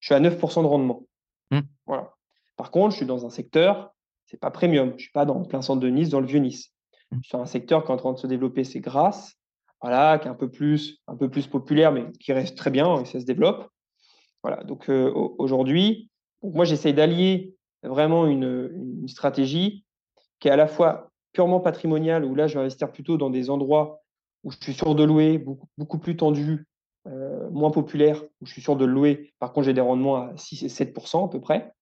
[0.00, 1.06] je suis à 9 de rendement.
[1.50, 1.60] Mmh.
[1.86, 2.14] Voilà.
[2.56, 5.46] Par contre, je suis dans un secteur, c'est pas premium, je suis pas dans le
[5.46, 6.72] plein centre de Nice, dans le vieux Nice.
[7.10, 7.18] Mmh.
[7.22, 9.34] Je suis dans un secteur qui est en train de se développer, c'est Grasse,
[9.82, 13.02] voilà, qui est un peu plus, un peu plus populaire, mais qui reste très bien
[13.02, 13.68] et ça se développe.
[14.42, 14.64] Voilà.
[14.64, 16.10] Donc euh, aujourd'hui,
[16.42, 18.70] moi j'essaye d'allier vraiment une,
[19.02, 19.84] une, stratégie
[20.40, 23.50] qui est à la fois purement patrimoniale, où là je vais investir plutôt dans des
[23.50, 24.00] endroits
[24.44, 26.66] où je suis sûr de louer, beaucoup, beaucoup plus tendu,
[27.06, 29.32] euh, moins populaire, où je suis sûr de louer.
[29.38, 31.72] Par contre, j'ai des rendements à 6 et 7 à peu près.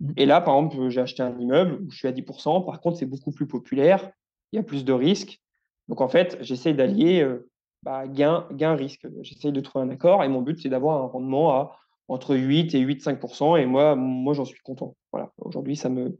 [0.00, 0.12] Mmh.
[0.16, 2.22] Et là, par exemple, j'ai acheté un immeuble où je suis à 10
[2.66, 4.10] Par contre, c'est beaucoup plus populaire,
[4.52, 5.40] il y a plus de risques.
[5.88, 7.48] Donc, en fait, j'essaie d'allier euh,
[7.82, 8.76] bah, gain, gain.
[9.22, 11.76] J'essaye de trouver un accord et mon but c'est d'avoir un rendement à
[12.08, 13.60] entre 8 et 8,5%.
[13.60, 14.96] Et moi, moi j'en suis content.
[15.12, 15.32] Voilà.
[15.38, 16.18] Aujourd'hui, ça me,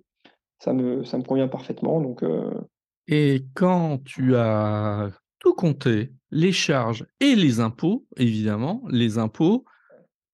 [0.59, 2.01] ça, me, ça me convient parfaitement.
[2.01, 2.51] Donc, euh,
[3.07, 5.11] Et quand tu as
[5.53, 9.65] tout compté, les charges et les impôts, évidemment, les impôts,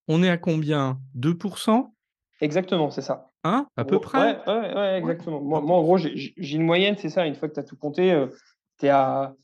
[0.07, 1.00] on est à combien?
[1.16, 1.92] 2%
[2.40, 3.31] Exactement, c'est ça.
[3.42, 3.66] Hein?
[3.76, 4.18] À peu près?
[4.18, 5.40] Ouais, ouais, ouais exactement.
[5.40, 7.26] Moi, moi, en gros, j'ai une moyenne, c'est ça.
[7.26, 8.28] Une fois que tu as tout compté, euh,
[8.78, 9.35] tu es à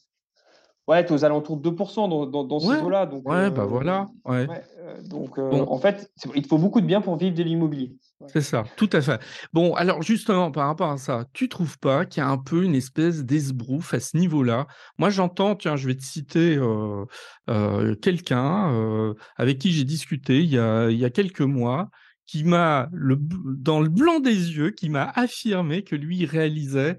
[0.86, 3.06] Ouais, tu es aux alentours de 2% dans, dans, dans Ouais, ces eaux-là.
[3.06, 4.06] Donc, ouais, bah euh, voilà.
[4.24, 4.46] Ouais.
[4.46, 5.62] ouais, euh, donc euh, Bon.
[5.70, 7.96] en fait, il te faut beaucoup de biens pour vivre de l'immobilier.
[8.26, 9.20] C'est ça, tout à fait.
[9.52, 12.64] Bon, alors justement, par rapport à ça, tu trouves pas qu'il y a un peu
[12.64, 14.66] une espèce d'esbrouf à ce niveau-là?
[14.98, 17.04] Moi, j'entends, tiens, je vais te citer euh,
[17.50, 21.90] euh, quelqu'un euh, avec qui j'ai discuté il y a, il y a quelques mois,
[22.26, 26.96] qui m'a, le, dans le blanc des yeux, qui m'a affirmé que lui réalisait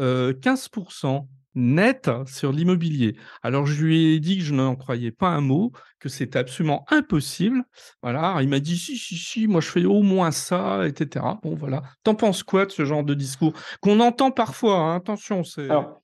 [0.00, 3.16] euh, 15% net sur l'immobilier.
[3.42, 6.84] Alors, je lui ai dit que je n'en croyais pas un mot, que c'était absolument
[6.90, 7.64] impossible.
[8.02, 11.24] Voilà, il m'a dit si, si, si, moi je fais au moins ça, etc.
[11.42, 11.82] Bon, voilà.
[12.04, 15.68] T'en penses quoi de ce genre de discours qu'on entend parfois hein, Attention, c'est.
[15.68, 16.02] Alors,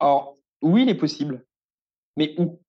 [0.00, 1.44] alors, oui, il est possible,
[2.16, 2.60] mais où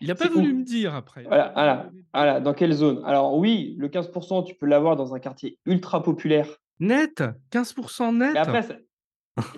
[0.00, 1.24] Il n'a pas voulu où me dire après.
[1.24, 3.02] voilà, voilà, voilà, dans quelle zone?
[3.04, 6.48] Alors, oui, le 15%, tu peux l'avoir dans un quartier ultra populaire.
[6.80, 7.22] Net?
[7.52, 8.84] 15% net Mais après,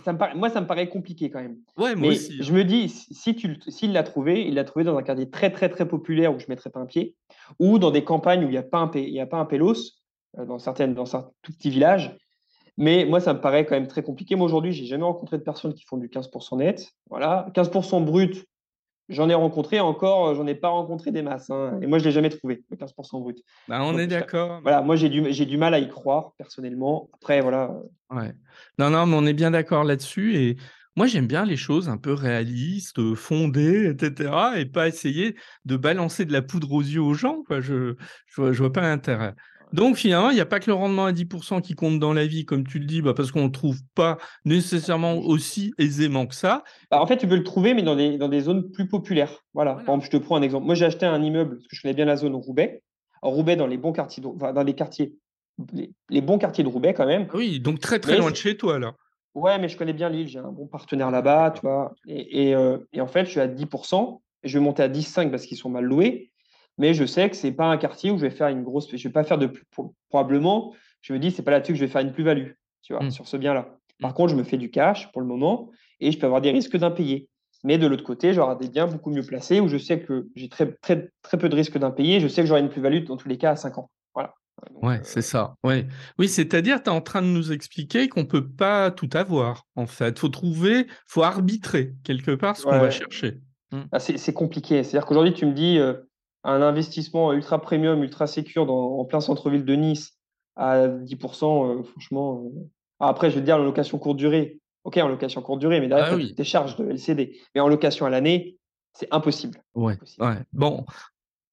[0.05, 1.57] ça, me paraît- moi, ça me paraît compliqué quand même.
[1.77, 2.37] Ouais, moi Mais aussi.
[2.43, 2.57] je hein.
[2.57, 5.69] me dis, si tu, s'il l'a trouvé, il l'a trouvé dans un quartier très, très,
[5.69, 7.17] très populaire où je ne mettrais pas un pied,
[7.59, 9.45] ou dans des campagnes où il n'y a pas un, il y a pas un
[9.45, 10.01] pélos,
[10.39, 12.17] euh, dans certaines, dans certains tout petits villages.
[12.77, 14.35] Mais moi, ça me paraît quand même très compliqué.
[14.35, 16.91] Moi, aujourd'hui, j'ai jamais rencontré de personnes qui font du 15% net.
[17.09, 17.49] Voilà.
[17.55, 18.45] 15% brut,
[19.09, 21.51] j'en ai rencontré encore, euh, j'en ai pas rencontré des masses.
[21.51, 21.79] hein.
[21.83, 23.39] Et moi, je l'ai jamais trouvé, le 15% brut.
[23.69, 24.61] Bah, on Donc, est je- d'accord.
[24.63, 27.09] Voilà, moi, j'ai du, j'ai du mal à y croire, personnellement.
[27.15, 27.71] Après, voilà.
[28.13, 28.33] euh, Ouais.
[28.79, 30.37] Non, non, mais on est bien d'accord là-dessus.
[30.37, 30.57] Et
[30.97, 34.59] moi, j'aime bien les choses un peu réalistes, euh, fondées, etc.
[34.59, 37.43] Et pas essayer de balancer de la poudre aux yeux aux gens.
[37.47, 37.61] Quoi.
[37.61, 37.95] Je
[38.27, 39.35] je vois, je vois pas l'intérêt.
[39.75, 42.27] Donc, finalement, il n'y a pas que le rendement à 10% qui compte dans la
[42.27, 46.27] vie, comme tu le dis, bah, parce qu'on ne le trouve pas nécessairement aussi aisément
[46.27, 46.63] que ça.
[46.91, 49.43] Bah, en fait, tu peux le trouver, mais dans des, dans des zones plus populaires.
[49.53, 49.73] Voilà.
[49.73, 49.85] Voilà.
[49.85, 50.65] Par exemple, je te prends un exemple.
[50.67, 52.83] Moi, j'ai acheté un immeuble, parce que je connais bien la zone Roubaix.
[53.23, 55.15] Alors, Roubaix, dans les bons quartiers, de- enfin, dans les quartiers,
[55.73, 57.27] les, les bons quartiers de Roubaix, quand même.
[57.31, 58.95] Ah oui, donc très, très Mais loin de chez toi, là.
[59.35, 61.93] Ouais, mais je connais bien l'île, j'ai un bon partenaire là-bas, tu vois.
[62.07, 64.89] Et, et, euh, et en fait, je suis à 10%, et je vais monter à
[64.89, 66.31] 10,5 parce qu'ils sont mal loués.
[66.79, 68.89] Mais je sais que c'est pas un quartier où je vais faire une grosse.
[68.95, 69.47] Je vais pas faire de.
[69.47, 72.51] plus- pro- Probablement, je me dis, c'est pas là-dessus que je vais faire une plus-value,
[72.83, 73.11] tu vois, Mm.
[73.11, 73.77] sur ce bien-là.
[74.01, 74.15] Par Mm.
[74.15, 76.77] contre, je me fais du cash pour le moment et je peux avoir des risques
[76.77, 77.29] d'impayés.
[77.63, 80.49] Mais de l'autre côté, j'aurai des biens beaucoup mieux placés où je sais que j'ai
[80.49, 82.21] très, très, très peu de risques d'impayés.
[82.21, 83.91] Je sais que j'aurai une plus-value dans tous les cas à 5 ans.
[84.15, 84.35] Voilà.
[84.73, 85.55] Donc, Ouais, euh, c'est ça.
[85.65, 85.87] Ouais.
[86.19, 89.87] Oui, c'est-à-dire, tu es en train de nous expliquer qu'on peut pas tout avoir, en
[89.87, 90.19] fait.
[90.19, 92.91] faut trouver, faut arbitrer quelque part ce qu'on va Ouais.
[92.91, 93.39] chercher.
[93.91, 94.85] Ah, c'est c'est compliqué.
[94.85, 95.95] C'est-à-dire qu'aujourd'hui, tu me dis euh,
[96.45, 100.13] un investissement ultra premium, ultra sécure dans, en plein centre-ville de Nice
[100.57, 102.45] à 10%, euh, franchement.
[102.47, 102.61] euh,
[103.01, 104.61] ah, après, je veux dire, en location courte durée.
[104.85, 106.35] OK, en location courte durée, mais derrière, Ah oui.
[106.35, 107.41] tes charges de LCD.
[107.55, 108.59] Mais en location à l'année,
[108.93, 109.63] c'est impossible.
[109.75, 110.25] Ouais, Impossible.
[110.27, 110.37] ouais.
[110.53, 110.85] Bon,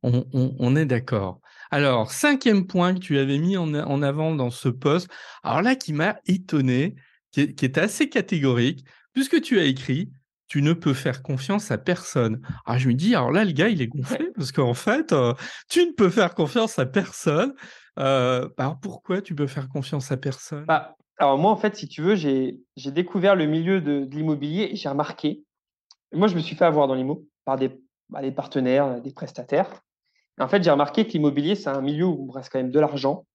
[0.04, 1.40] on, on- on est d'accord.
[1.72, 5.08] Alors, cinquième point que tu avais mis en, en avant dans ce post,
[5.44, 6.96] alors là, qui m'a étonné,
[7.32, 10.12] qui qui est assez catégorique, puisque tu as écrit,
[10.52, 12.42] tu ne peux faire confiance à personne.
[12.66, 15.34] Ah, je me dis, alors là, le gars, il est gonflé, parce qu'en fait, euh,
[15.70, 17.54] tu ne peux faire confiance à personne.
[17.98, 20.66] Euh, alors, pourquoi tu peux faire confiance à personne?
[20.66, 24.68] Bah, alors, moi, en fait, si tu veux, j'ai découvert le milieu de, de l'immobilier
[24.70, 25.46] et j'ai remarqué.
[26.12, 27.72] Moi, je me suis fait avoir dans l'immo par des,
[28.10, 29.72] bah, des partenaires, des prestataires.
[30.38, 32.72] Et en fait, j'ai remarqué que l'immobilier, c'est un milieu où il reste quand même
[32.72, 33.26] de l'argent.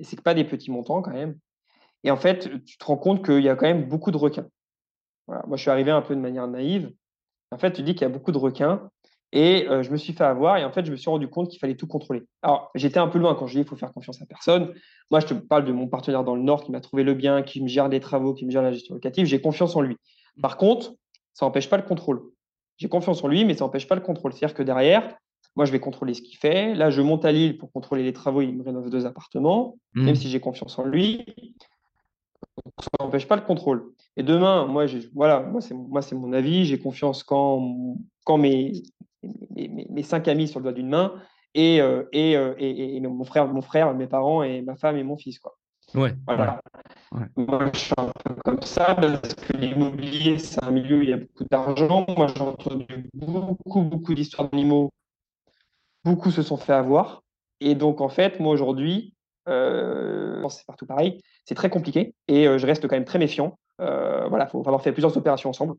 [0.00, 1.38] Et c'est pas des petits montants quand même.
[2.02, 4.48] Et en fait, tu te rends compte qu'il y a quand même beaucoup de requins.
[5.26, 5.42] Voilà.
[5.46, 6.92] Moi, je suis arrivé un peu de manière naïve.
[7.50, 8.88] En fait, tu dis qu'il y a beaucoup de requins.
[9.34, 10.58] Et euh, je me suis fait avoir.
[10.58, 12.22] Et en fait, je me suis rendu compte qu'il fallait tout contrôler.
[12.42, 14.74] Alors, j'étais un peu loin quand je dis il faut faire confiance à personne.
[15.10, 17.42] Moi, je te parle de mon partenaire dans le Nord qui m'a trouvé le bien,
[17.42, 19.24] qui me gère les travaux, qui me gère la gestion locative.
[19.24, 19.96] J'ai confiance en lui.
[20.42, 20.92] Par contre,
[21.32, 22.22] ça n'empêche pas le contrôle.
[22.76, 24.34] J'ai confiance en lui, mais ça n'empêche pas le contrôle.
[24.34, 25.16] C'est-à-dire que derrière,
[25.56, 26.74] moi, je vais contrôler ce qu'il fait.
[26.74, 28.42] Là, je monte à Lille pour contrôler les travaux.
[28.42, 30.04] Il me rénove deux appartements, Hmm.
[30.04, 31.24] même si j'ai confiance en lui.
[32.80, 33.92] Ça n'empêche pas le contrôle.
[34.16, 36.64] Et demain, moi, voilà, moi, c'est moi, c'est mon avis.
[36.64, 38.72] J'ai confiance quand, quand mes,
[39.22, 41.14] mes, mes- mes cinq amis sur le doigt d'une main
[41.54, 44.76] et, euh, et, euh, et- et- et mon frère, mon frère, mes parents et ma
[44.76, 45.56] femme et mon fils, quoi.
[45.94, 46.60] Ouais, Voilà.
[47.12, 47.26] Ouais.
[47.36, 51.10] Moi, je suis un peu comme ça parce que l'immobilier, c'est un milieu où il
[51.10, 52.04] y a beaucoup d'argent.
[52.16, 54.90] Moi, j'ai entendu beaucoup, beaucoup d'histoires d'animaux.
[56.04, 57.22] Beaucoup se sont fait avoir.
[57.60, 59.14] Et donc, en fait, moi, aujourd'hui,
[59.48, 63.58] euh, c'est partout pareil, c'est très compliqué et je reste quand même très méfiant.
[63.80, 65.74] Euh, voilà, il faut avoir fait plusieurs opérations ensemble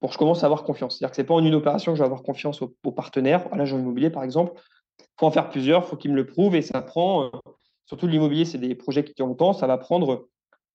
[0.00, 0.96] pour que je commence à avoir confiance.
[0.96, 3.52] C'est-à-dire que ce n'est pas en une opération que je vais avoir confiance aux, partenaires,
[3.52, 4.60] à l'agent immobilier par exemple.
[5.18, 7.30] Faut en faire plusieurs, faut qu'ils me le prouvent et ça prend, euh,
[7.86, 10.28] surtout l'immobilier, c'est des projets qui durent longtemps, ça va prendre,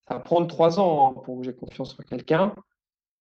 [0.07, 2.53] ça va prendre trois ans pour que j'ai confiance en quelqu'un.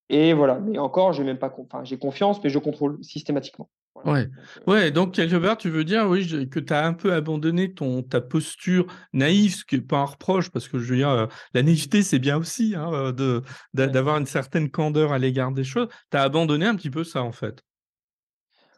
[0.08, 3.70] Et voilà, mais encore, j'ai même pas, enfin, j'ai confiance, mais je contrôle systématiquement.
[4.04, 4.28] Ouais.
[4.66, 8.02] ouais, donc quelque part, tu veux dire oui, que tu as un peu abandonné ton,
[8.02, 11.26] ta posture naïve, ce qui n'est pas un reproche, parce que je veux dire, euh,
[11.54, 13.42] la naïveté, c'est bien aussi hein, euh, de,
[13.74, 15.88] d'avoir une certaine candeur à l'égard des choses.
[16.10, 17.62] Tu as abandonné un petit peu ça, en fait.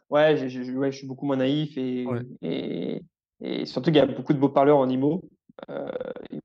[0.09, 2.05] Ouais, je, je suis beaucoup moins naïf et,
[2.41, 3.01] et,
[3.41, 5.27] et, surtout qu'il y a beaucoup de beaux parleurs en IMO,
[5.69, 5.87] euh,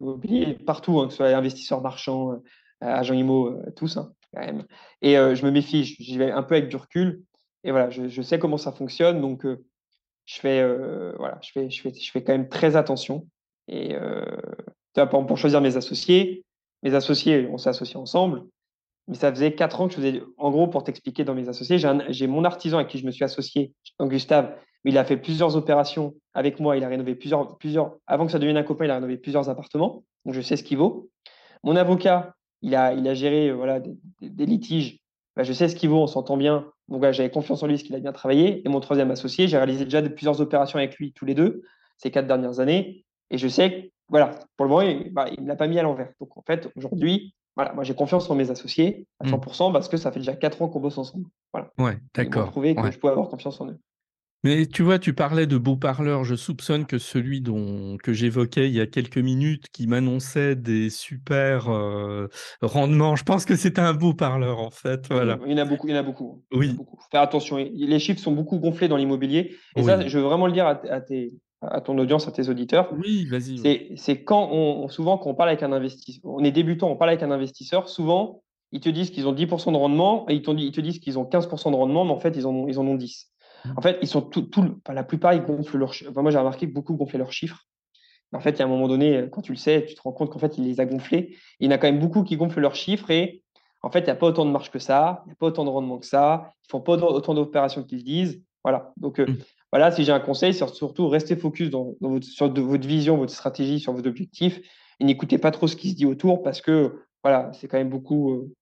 [0.01, 2.37] immobilier, partout, hein, que ce soit investisseurs marchands, euh,
[2.81, 4.65] agents IMO, tous, hein, quand même.
[5.03, 7.23] Et je me méfie, j'y vais un peu avec du recul
[7.65, 10.67] et voilà, je, sais comment ça fonctionne, donc je fais
[11.17, 13.27] voilà, je fais, je fais, je fais quand même très attention.
[13.69, 13.95] Et
[14.95, 16.45] pour, pour choisir mes associés,
[16.83, 18.45] mes associés, on s'est associés ensemble,
[19.09, 20.23] mais ça faisait quatre ans que je faisais.
[20.39, 23.25] En gros, pour t'expliquer dans mes associés, j'ai mon artisan avec qui je me suis
[23.25, 26.77] associé, Gustave, mais il a fait plusieurs opérations avec moi.
[26.77, 27.97] Il a rénové plusieurs, plusieurs.
[28.07, 30.63] Avant que ça devienne un copain, il a rénové plusieurs appartements, donc je sais ce
[30.63, 31.11] qu'il vaut.
[31.65, 35.01] Mon avocat, il a, il a géré voilà, des, litiges.
[35.37, 36.71] Bah, je sais ce qu'il vaut, on s'entend bien.
[36.91, 38.67] Donc j'avais confiance en lui, parce qu'il a bien travaillé.
[38.67, 41.63] Et mon troisième associé, j'ai réalisé déjà de plusieurs opérations avec lui tous les deux
[41.97, 43.05] ces quatre dernières années.
[43.31, 45.79] Et je sais que, voilà, pour le moment, il ne bah, me l'a pas mis
[45.79, 46.11] à l'envers.
[46.19, 49.73] Donc en fait, aujourd'hui, voilà, moi j'ai confiance en mes associés à 100% mmh.
[49.73, 51.27] parce que ça fait déjà quatre ans qu'on bosse ensemble.
[51.53, 51.71] Voilà.
[51.79, 52.47] Ouais, d'accord.
[52.47, 53.79] J'ai trouvé que je pouvais avoir confiance en eux.
[54.43, 56.25] Mais tu vois, tu parlais de beaux parleurs.
[56.25, 60.89] Je soupçonne que celui dont que j'évoquais il y a quelques minutes, qui m'annonçait des
[60.89, 62.29] super euh,
[62.63, 65.07] rendements, je pense que c'est un beau parleur en fait.
[65.11, 65.39] Voilà.
[65.47, 65.89] Il y en a beaucoup.
[65.89, 66.43] Il y en a beaucoup.
[66.53, 66.77] Oui.
[67.11, 67.57] Faire attention.
[67.57, 69.57] Les chiffres sont beaucoup gonflés dans l'immobilier.
[69.77, 72.93] Et ça, je veux vraiment le dire à, tes, à ton audience, à tes auditeurs.
[72.99, 73.97] Oui, vas-y.
[73.97, 77.11] C'est quand on, souvent quand on parle avec un investisseur, on est débutant, on parle
[77.11, 80.73] avec un investisseur, souvent ils te disent qu'ils ont 10% de rendement et ils, ils
[80.73, 82.87] te disent qu'ils ont 15% de rendement, mais en fait ils en ont, ils en
[82.87, 83.29] ont 10.
[83.65, 83.73] Mmh.
[83.77, 84.49] En fait, ils sont tout,
[84.89, 86.13] la plupart, ils gonflent leurs chiffres.
[86.21, 87.67] moi, j'ai remarqué que beaucoup gonflaient leurs chiffres.
[88.33, 90.13] En fait, il y a un moment donné, quand tu le sais, tu te rends
[90.13, 91.37] compte qu'en fait, il les a gonflés.
[91.59, 93.43] Il y en a quand même beaucoup qui gonflent leurs chiffres et
[93.83, 95.47] en fait, il n'y a pas autant de marge que ça, il n'y a pas
[95.47, 98.43] autant de rendement que ça, ils font pas autant d'opérations qu'ils disent.
[98.63, 98.93] Voilà.
[98.99, 99.37] Donc, euh, mmh.
[99.73, 103.33] voilà, si j'ai un conseil, c'est surtout rester focus dans, votre, sur votre vision, votre
[103.33, 104.61] stratégie, sur vos objectifs
[105.01, 107.91] et n'écoutez pas trop ce qui se dit autour parce que voilà, c'est quand même
[107.91, 108.55] beaucoup, euh,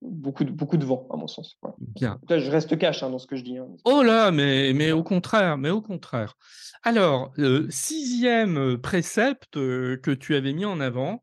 [0.00, 1.58] beaucoup de, beaucoup de vent, à mon sens.
[1.78, 2.18] Bien.
[2.28, 3.58] je reste cash hein, dans ce que je dis.
[3.58, 3.68] Hein.
[3.84, 6.36] Oh là, mais, mais au contraire, mais au contraire.
[6.82, 7.32] Alors,
[7.70, 11.22] sixième précepte que tu avais mis en avant,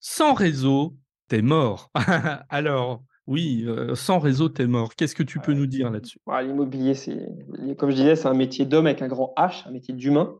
[0.00, 0.96] sans réseau,
[1.28, 1.90] t'es mort.
[2.48, 4.94] Alors, oui, sans réseau, t'es mort.
[4.94, 6.18] Qu'est-ce que tu peux nous dire là-dessus?
[6.42, 7.28] L'immobilier, c'est,
[7.76, 10.38] comme je disais, c'est un métier d'homme avec un grand H, un métier d'humain,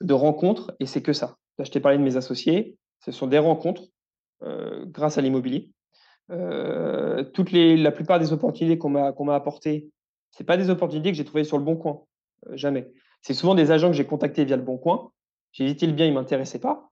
[0.00, 1.36] de rencontre, et c'est que ça.
[1.58, 3.82] Là, je t'ai parlé de mes associés, ce sont des rencontres
[4.42, 5.70] grâce à l'immobilier.
[6.28, 9.90] Toutes les, la plupart des opportunités qu'on m'a qu'on m'a apportées,
[10.30, 12.02] c'est pas des opportunités que j'ai trouvées sur le bon coin,
[12.52, 12.90] jamais.
[13.22, 15.10] C'est souvent des agents que j'ai contactés via le bon coin.
[15.52, 16.90] J'ai hésité le bien, ils m'intéressaient pas.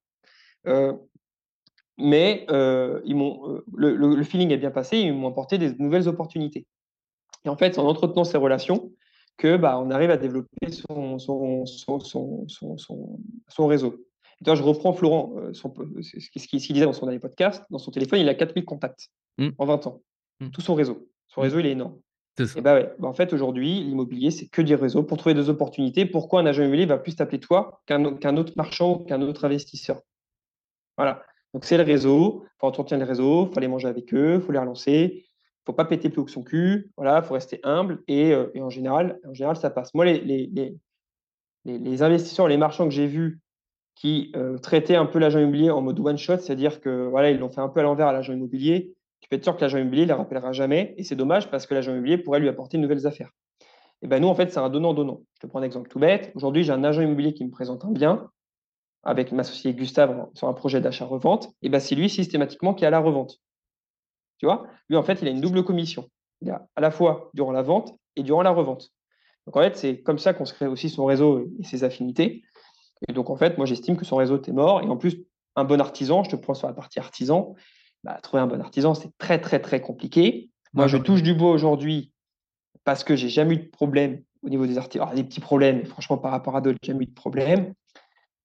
[1.98, 6.66] Mais ils m'ont, le, le, feeling est bien passé, ils m'ont apporté des nouvelles opportunités.
[7.44, 8.92] Et en fait, c'est en entretenant ces relations
[9.36, 13.18] que bah, on arrive à développer son, son, son, son,
[13.48, 13.96] son réseau.
[14.44, 18.34] Je reprends Florent, ce qu'il disait dans son dernier podcast, dans son téléphone, il a
[18.34, 19.10] 4000 contacts.
[19.38, 19.48] Mmh.
[19.58, 20.02] en 20 ans.
[20.40, 20.50] Mmh.
[20.50, 21.08] Tout son réseau.
[21.28, 21.44] Son mmh.
[21.44, 21.98] réseau, il est énorme.
[22.56, 22.92] Et bah ouais.
[22.98, 26.04] Bah, en fait, aujourd'hui, l'immobilier, c'est que du réseau pour trouver des opportunités.
[26.04, 30.00] Pourquoi un agent immobilier va plus t'appeler toi qu'un autre marchand ou qu'un autre investisseur?
[30.96, 31.22] Voilà.
[31.52, 32.44] Donc, c'est le réseau.
[32.44, 33.46] Il faut entretenir le réseau.
[33.46, 34.36] Il faut aller manger avec eux.
[34.36, 35.10] Il faut les relancer.
[35.12, 36.90] Il ne faut pas péter plus haut que son cul.
[36.96, 37.20] Voilà.
[37.22, 38.02] Il faut rester humble.
[38.10, 39.94] Euh, et, en, général, en général, ça passe.
[39.94, 40.76] Moi, les, les,
[41.64, 43.40] les, investisseurs, les marchands que j'ai vus
[43.94, 47.38] qui euh, traitaient un peu l'agent immobilier en mode one shot, c'est-à-dire que voilà, ils
[47.38, 49.78] l'ont fait un peu à l'envers à l'agent immobilier tu peux être sûr que l'agent
[49.78, 50.94] immobilier ne les rappellera jamais.
[50.98, 53.30] Et c'est dommage parce que l'agent immobilier pourrait lui apporter de nouvelles affaires.
[54.02, 55.22] Et ben nous, en fait, c'est un donnant-donnant.
[55.36, 56.30] Je te prends un exemple tout bête.
[56.34, 58.28] Aujourd'hui, j'ai un agent immobilier qui me présente un bien
[59.02, 61.48] avec ma société Gustave sur un projet d'achat-revente.
[61.62, 63.40] Et ben c'est lui systématiquement qui a la revente.
[64.40, 64.66] Tu vois?
[64.90, 66.10] Lui, en fait, il a une double commission.
[66.42, 68.90] Il a à la fois durant la vente et durant la revente.
[69.46, 72.42] Donc en fait, c'est comme ça qu'on se crée aussi son réseau et ses affinités.
[73.08, 74.82] Et donc en fait, moi j'estime que son réseau est mort.
[74.82, 75.16] Et en plus,
[75.56, 77.54] un bon artisan, je te prends sur la partie artisan,
[78.02, 80.50] bah, trouver un bon artisan, c'est très, très, très compliqué.
[80.74, 82.12] Moi, je touche du bois aujourd'hui
[82.82, 85.06] parce que j'ai jamais eu de problème au niveau des artisans.
[85.06, 87.72] Alors, des petits problèmes, mais franchement, par rapport à d'autres, j'ai jamais eu de problème.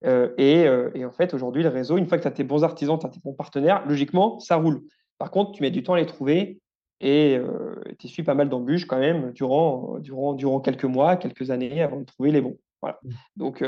[0.05, 2.63] Euh, euh, et, en fait, aujourd'hui, le réseau, une fois que tu as tes bons
[2.63, 4.83] artisans, tu as tes bons partenaires, logiquement, ça roule.
[5.17, 6.61] Par contre, tu mets du temps à les trouver
[7.01, 11.49] et euh, tu suis pas mal d'embûches quand même durant, durant, durant quelques mois, quelques
[11.49, 12.57] années avant de trouver les bons.
[12.81, 12.99] Voilà.
[13.03, 13.09] Mmh.
[13.37, 13.63] Donc,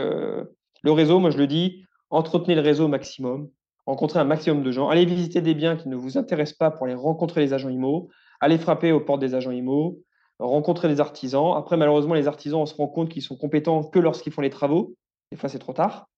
[0.82, 3.50] le réseau, moi, je le dis, entretenez le réseau au maximum
[3.86, 6.86] rencontrer un maximum de gens, aller visiter des biens qui ne vous intéressent pas pour
[6.86, 8.10] aller rencontrer les agents IMO,
[8.40, 10.00] aller frapper aux portes des agents IMO,
[10.40, 11.54] rencontrer des artisans.
[11.56, 14.50] Après, malheureusement, les artisans, on se rend compte qu'ils sont compétents que lorsqu'ils font les
[14.50, 14.96] travaux.
[15.32, 16.10] Des fois, c'est trop tard.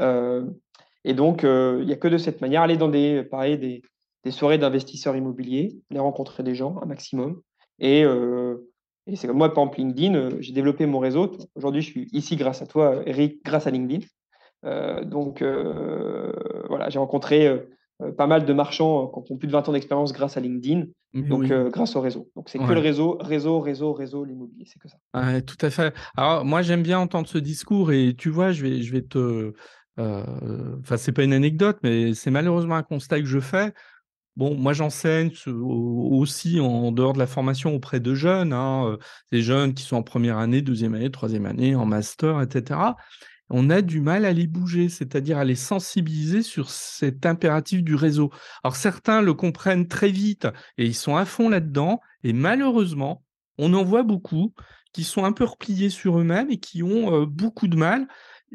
[0.00, 0.46] Euh,
[1.04, 3.82] et donc, euh, il n'y a que de cette manière, aller dans des, pareil, des,
[4.24, 7.40] des soirées d'investisseurs immobiliers, les rencontrer des gens un maximum.
[7.78, 8.69] Et, euh,
[9.06, 11.36] et c'est comme moi, par exemple, LinkedIn, j'ai développé mon réseau.
[11.54, 14.06] Aujourd'hui, je suis ici grâce à toi, Eric, grâce à LinkedIn.
[15.04, 17.66] donc, voilà, j'ai rencontré
[18.16, 20.84] pas mal de marchands qui ont plus de 20 ans d'expérience grâce à LinkedIn,
[21.14, 22.30] donc grâce au réseau.
[22.36, 25.42] Donc c'est que le réseau, réseau, réseau, réseau, l'immobilier, c'est que ça.
[25.42, 25.94] tout à fait.
[26.16, 29.52] Alors moi j'aime bien entendre ce discours et tu vois, je vais, je vais te,
[29.98, 33.72] enfin c'est pas une anecdote, mais c'est malheureusement un constat que je fais.
[34.40, 38.96] Bon, moi j'enseigne aussi en dehors de la formation auprès de jeunes, hein,
[39.30, 42.80] des jeunes qui sont en première année, deuxième année, troisième année, en master, etc
[43.50, 47.96] on a du mal à les bouger, c'est-à-dire à les sensibiliser sur cet impératif du
[47.96, 48.30] réseau.
[48.62, 50.46] Alors certains le comprennent très vite
[50.78, 53.24] et ils sont à fond là-dedans, et malheureusement,
[53.58, 54.54] on en voit beaucoup
[54.92, 58.06] qui sont un peu repliés sur eux-mêmes et qui ont euh, beaucoup de mal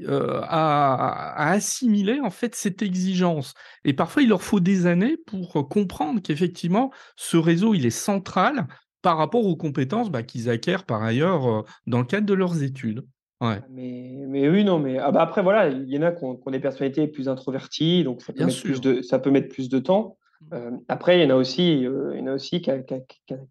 [0.04, 3.54] euh, à, assimiler en fait cette exigence.
[3.84, 7.90] Et parfois, il leur faut des années pour euh, comprendre qu'effectivement, ce réseau, il est
[7.90, 8.68] central
[9.02, 13.06] par rapport aux compétences bah, qu'ils acquièrent par ailleurs dans le cadre de leurs études.
[13.42, 16.24] Ah, mais, mais oui, non, mais ah bah après, voilà, il y en a qui
[16.24, 19.68] ont, des personnalités plus introverties, donc ça peut, mettre plus, de, ça peut mettre plus
[19.68, 20.18] de temps.
[20.42, 20.54] Mmh.
[20.54, 22.72] Euh, après, il y en a aussi, euh, il y en a aussi qui,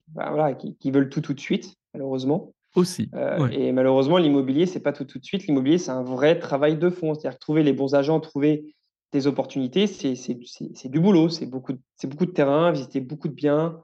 [0.09, 2.55] bah, voilà, qui, qui, veulent tout tout de suite, malheureusement.
[2.75, 3.09] Aussi.
[3.15, 5.47] Euh, et malheureusement, l'immobilier, c'est pas tout tout de suite.
[5.47, 7.15] L'immobilier, c'est un vrai travail de fond.
[7.15, 8.75] C'est-à-dire trouver les bons agents, trouver
[9.13, 11.29] des opportunités, c'est du boulot.
[11.29, 13.81] C'est beaucoup, beaucoup de terrain, visiter beaucoup de biens,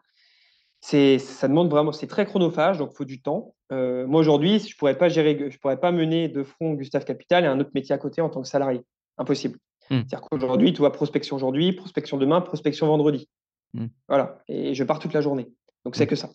[0.81, 3.55] ça demande vraiment, c'est très chronophage, donc il faut du temps.
[3.73, 7.45] Euh, moi aujourd'hui, je pourrais pas gérer, je pourrais pas mener de front Gustave Capital
[7.45, 8.83] et un autre métier à côté en tant que salarié,
[9.19, 9.59] impossible.
[9.91, 10.03] Hmm.
[10.07, 13.29] C'est-à-dire qu'aujourd'hui, tu vois, prospection aujourd'hui, prospection demain, prospection vendredi.
[13.75, 13.87] Hmm.
[14.09, 15.49] Voilà, et je pars toute la journée.
[15.85, 16.09] Donc c'est hmm.
[16.09, 16.31] que ça.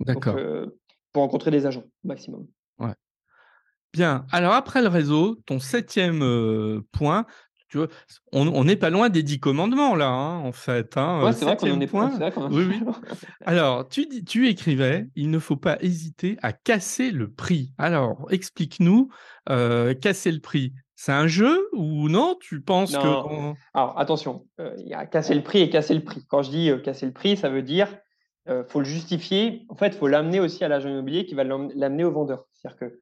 [0.00, 0.36] D'accord.
[0.36, 0.66] Euh,
[1.16, 2.46] pour rencontrer des agents maximum.
[2.78, 2.92] Ouais.
[3.94, 4.26] Bien.
[4.32, 7.24] Alors après le réseau, ton septième euh, point,
[7.70, 7.86] tu vois,
[8.32, 10.98] on n'est pas loin des dix commandements là, hein, en fait.
[10.98, 12.12] Hein, c'est vrai qu'on est point.
[12.50, 12.80] Oui, oui.
[13.46, 17.72] Alors, tu, tu écrivais, il ne faut pas hésiter à casser le prix.
[17.78, 19.08] Alors, explique-nous,
[19.48, 20.74] euh, casser le prix.
[20.96, 22.36] C'est un jeu ou non?
[22.38, 23.54] Tu penses que.
[23.72, 26.26] Alors, attention, euh, il y a casser le prix et casser le prix.
[26.28, 27.88] Quand je dis euh, casser le prix, ça veut dire
[28.48, 29.66] euh, faut le justifier.
[29.68, 32.46] En fait, faut l'amener aussi à l'agent immobilier qui va l'amener au vendeur.
[32.52, 33.00] C'est-à-dire que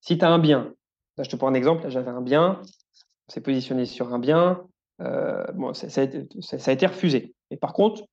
[0.00, 0.74] si tu as un bien,
[1.16, 2.60] là, je te prends un exemple, j'avais un bien,
[3.28, 4.62] s'est positionné sur un bien.
[5.00, 7.34] Euh, bon, ça, a été, refusé.
[7.50, 8.04] Et par contre,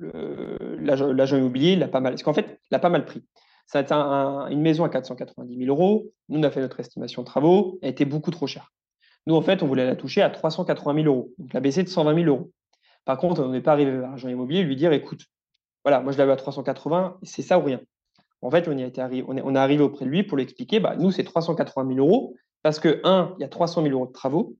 [0.00, 2.14] l'agent immobilier, il a pas mal.
[2.14, 3.24] Parce qu'en fait, il a pas mal pris.
[3.66, 6.12] Ça a été une maison à 490 000 euros.
[6.28, 7.78] Nous, on a fait notre estimation de travaux.
[7.82, 8.72] Elle était beaucoup trop chère.
[9.26, 11.32] Nous, en fait, on voulait la toucher à 380 000 euros.
[11.38, 12.50] Donc, la baisser de 120 000 euros.
[13.04, 15.26] Par contre, on n'est pas arrivé à l'agent immobilier lui dire écoute,
[15.84, 17.80] voilà, moi, je l'avais à 380, c'est ça ou rien?
[18.40, 20.36] En fait, on, y a été on, est, on est arrivé auprès de lui pour
[20.36, 22.34] lui expliquer bah, nous, c'est 380 000 euros.
[22.62, 24.56] Parce que, un, il y a 300 000 euros de travaux.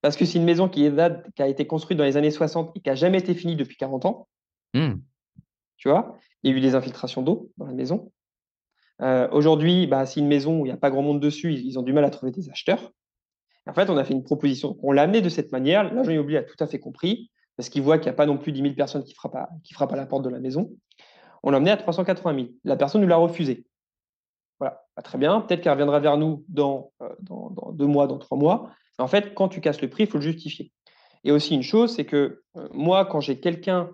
[0.00, 0.94] Parce que c'est une maison qui, est,
[1.34, 3.76] qui a été construite dans les années 60 et qui n'a jamais été finie depuis
[3.76, 4.28] 40 ans.
[4.74, 4.94] Hmm.
[5.76, 6.18] Tu vois?
[6.42, 8.12] Il y a eu des infiltrations d'eau dans la maison.
[9.00, 11.52] Euh, aujourd'hui, bah, c'est une maison où il n'y a pas grand monde dessus.
[11.52, 12.92] Ils, ont du mal à trouver des acheteurs.
[13.66, 14.78] En fait, on a fait une proposition.
[14.82, 15.92] On l'a amené de cette manière.
[15.92, 18.38] L'agent immobilier a tout à fait compris parce qu'il voit qu'il n'y a pas non
[18.38, 20.70] plus 10 000 personnes qui frappent, à, qui frappent à la porte de la maison.
[21.42, 22.48] On l'a amené à 380 000.
[22.62, 23.66] La personne nous l'a refusé.
[24.60, 25.40] Voilà, très bien.
[25.40, 28.70] Peut-être qu'elle reviendra vers nous dans, euh, dans, deux mois, dans trois mois.
[28.98, 30.70] en fait, quand tu casses le prix, il faut le justifier.
[31.24, 33.90] Et aussi une chose, c'est que euh, moi, quand j'ai quelqu'un,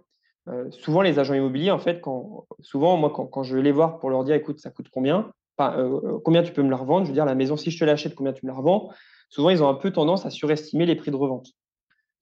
[0.48, 3.98] euh, souvent les agents immobiliers, en fait, quand, souvent, moi, quand, je vais les voir
[3.98, 5.32] pour leur dire, écoute, ça coûte combien?
[5.56, 7.04] Combien tu peux me la revendre?
[7.04, 8.90] Je veux dire, la maison, si je te l'achète, combien tu me la revends?
[9.30, 11.46] Souvent, ils ont un peu tendance à surestimer les prix de revente.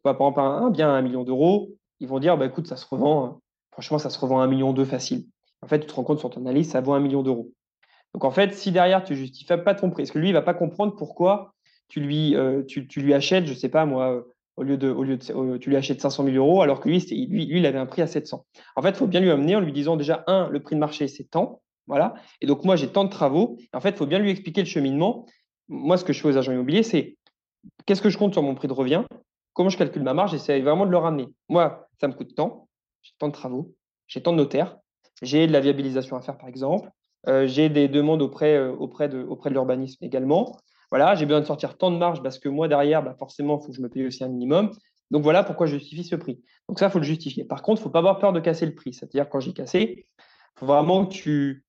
[0.03, 2.87] Par exemple, un bien à un million d'euros, ils vont dire, bah, écoute, ça se
[2.87, 3.41] revend,
[3.71, 5.27] franchement, ça se revend à un million deux facile.
[5.63, 7.53] En fait, tu te rends compte sur ton analyse, ça vaut un million d'euros.
[8.15, 10.43] Donc en fait, si derrière tu justifies pas ton prix, parce que lui il va
[10.43, 11.55] pas comprendre pourquoi
[11.89, 14.23] tu lui, euh, tu, lui achètes, je sais pas moi, euh,
[14.57, 16.99] au lieu de, au lieu de, tu lui achètes 500 000 euros, alors que lui,
[16.99, 18.45] lui, lui, il avait un prix à 700.
[18.77, 20.81] En fait, il faut bien lui amener en lui disant déjà un, le prix de
[20.81, 22.15] marché c'est tant, voilà.
[22.41, 23.57] Et donc moi j'ai tant de travaux.
[23.73, 25.27] En fait, il faut bien lui expliquer le cheminement.
[25.69, 27.17] Moi, ce que je fais aux agents immobiliers, c'est
[27.87, 29.05] qu'est-ce que je compte sur mon prix de revient,
[29.53, 31.29] comment je calcule ma marge, j'essaie vraiment de le ramener.
[31.49, 32.69] Moi, ça me coûte tant,
[33.03, 33.75] j'ai tant de travaux,
[34.07, 34.77] j'ai tant de notaires,
[35.23, 36.91] j'ai de la viabilisation à faire par exemple,
[37.29, 40.57] euh, j'ai des demandes auprès, euh, auprès de, auprès de l'urbanisme également.
[40.91, 43.65] Voilà, j'ai besoin de sortir tant de marge parce que moi, derrière, bah, forcément, il
[43.65, 44.71] faut que je me paye aussi un minimum.
[45.11, 46.43] Donc voilà pourquoi je justifie ce prix.
[46.69, 47.45] Donc ça, il faut le justifier.
[47.45, 48.93] Par contre, il ne faut pas avoir peur de casser le prix.
[48.93, 51.65] C'est-à-dire, quand j'ai cassé, il faut vraiment que tu.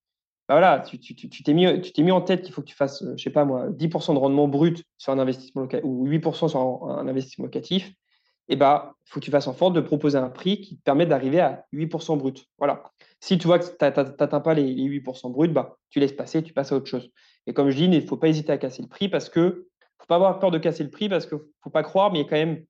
[0.49, 1.65] Bah voilà, tu t'es mis,
[1.99, 4.19] mis en tête qu'il faut que tu fasses, euh, je sais pas moi, 10% de
[4.19, 7.93] rendement brut sur un investissement locatif ou 8% sur un, investissement locatif.
[8.49, 10.83] eh ben, il faut que tu fasses en sorte de proposer un prix qui te
[10.83, 12.45] permet d'arriver à 8% brut.
[12.57, 12.91] Voilà.
[13.21, 16.51] Si tu vois que tu n'atteins pas les, 8% brut, bah, tu laisses passer, tu
[16.51, 17.09] passes à autre chose.
[17.47, 19.67] Et comme je dis, il ne faut pas hésiter à casser le prix parce que
[20.03, 22.19] faut pas avoir peur de casser le prix parce qu'il ne faut pas croire, mais
[22.19, 22.65] il y a quand même.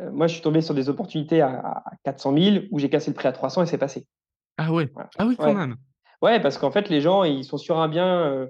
[0.00, 3.14] Euh, moi, je suis tombé sur des opportunités à, 400 000 où j'ai cassé le
[3.14, 4.06] prix à 300 et c'est passé.
[4.56, 4.90] Ah ouais.
[5.18, 5.76] Ah oui, quand même.
[6.22, 8.46] Ouais, parce qu'en fait, les gens, ils sont sur un bien euh,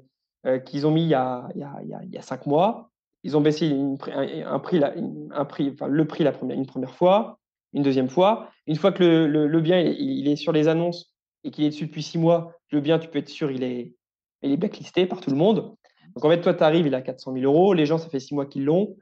[0.47, 2.91] euh, qu'ils ont mis il y, a, il, y a, cinq mois.
[3.25, 7.39] Ils ont baissé un, prix, un prix, enfin, le prix la première, une première fois,
[7.73, 8.51] une deuxième fois.
[8.67, 11.15] Une fois que le, bien il, est sur les annonces
[11.45, 13.95] et qu'il est dessus depuis six mois, le bien, tu peux être sûr, il est,
[14.43, 15.75] il est blacklisté par tout le monde.
[16.15, 17.73] Donc en fait, toi, tu arrives, il a 400 000 euros.
[17.73, 18.97] Les gens, ça fait six mois qu'ils l'ont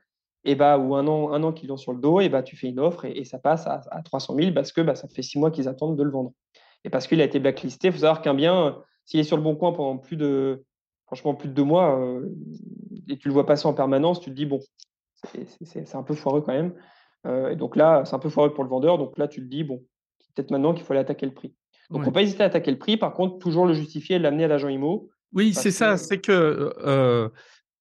[0.44, 2.56] et bah, ou un an, un an qu'ils l'ont sur le dos, et bah, tu
[2.56, 5.38] fais une offre et, ça passe à, 300 000 parce que bah, ça fait six
[5.38, 6.32] mois qu'ils attendent de le vendre.
[6.84, 9.42] Et parce qu'il a été blacklisté, il faut savoir qu'un bien, s'il est sur le
[9.42, 10.64] bon coin pendant plus de,
[11.06, 12.28] franchement, plus de deux mois, euh,
[13.08, 14.60] et tu le vois passer en permanence, tu te dis, bon,
[15.62, 16.74] c'est un peu foireux quand même.
[17.26, 18.98] Euh, et donc là, c'est un peu foireux pour le vendeur.
[18.98, 19.82] Donc là, tu te dis, bon,
[20.34, 21.54] peut-être maintenant qu'il faut aller attaquer le prix.
[21.90, 22.96] Donc, il ne faut pas hésiter à attaquer le prix.
[22.96, 25.10] Par contre, toujours le justifier et l'amener à l'agent IMO.
[25.32, 25.96] Oui, c'est ça.
[25.96, 27.28] C'est que euh,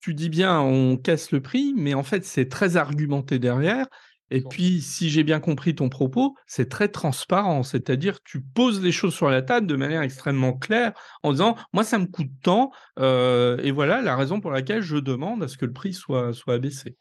[0.01, 3.85] tu dis bien, on casse le prix, mais en fait, c'est très argumenté derrière.
[4.31, 8.91] Et puis, si j'ai bien compris ton propos, c'est très transparent, c'est-à-dire tu poses les
[8.91, 12.71] choses sur la table de manière extrêmement claire en disant, moi, ça me coûte tant,
[12.99, 16.33] euh, et voilà la raison pour laquelle je demande à ce que le prix soit,
[16.33, 16.95] soit abaissé.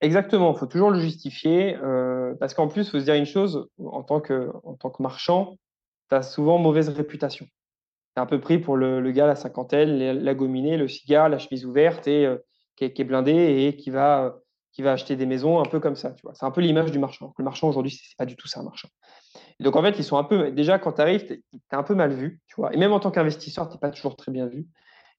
[0.00, 3.26] Exactement, il faut toujours le justifier, euh, parce qu'en plus, il faut se dire une
[3.26, 5.56] chose, en tant que, en tant que marchand,
[6.08, 7.46] tu as souvent mauvaise réputation.
[8.16, 11.38] Tu un peu pris pour le, le, gars, la cinquantaine, la gominée, le cigare, la
[11.38, 12.36] chemise ouverte, et euh,
[12.74, 14.41] qui, est, qui, est, blindé et qui va
[14.72, 16.12] qui va acheter des maisons un peu comme ça.
[16.12, 16.34] Tu vois.
[16.34, 17.34] C'est un peu l'image du marchand.
[17.38, 18.88] Le marchand aujourd'hui, c'est pas du tout ça un marchand.
[19.60, 21.94] donc en fait, ils sont un peu déjà quand tu arrives, tu es, un peu
[21.94, 22.72] mal vu, tu vois.
[22.74, 24.66] Et même en tant qu'investisseur, tu pas toujours très bien vu.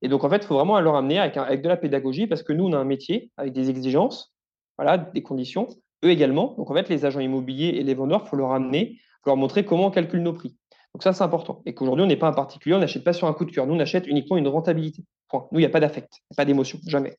[0.01, 2.43] Et donc en fait, il faut vraiment leur amener avec, avec de la pédagogie parce
[2.43, 4.33] que nous, on a un métier avec des exigences,
[4.77, 5.67] voilà, des conditions.
[6.03, 6.55] Eux également.
[6.57, 9.85] Donc en fait, les agents immobiliers et les vendeurs, faut leur amener, leur montrer comment
[9.85, 10.57] on calcule nos prix.
[10.93, 11.61] Donc ça, c'est important.
[11.65, 13.65] Et qu'aujourd'hui, on n'est pas un particulier, on n'achète pas sur un coup de cœur.
[13.65, 15.03] Nous, on achète uniquement une rentabilité.
[15.29, 15.47] Point.
[15.51, 17.17] Nous, il n'y a pas d'affect, pas d'émotion, jamais.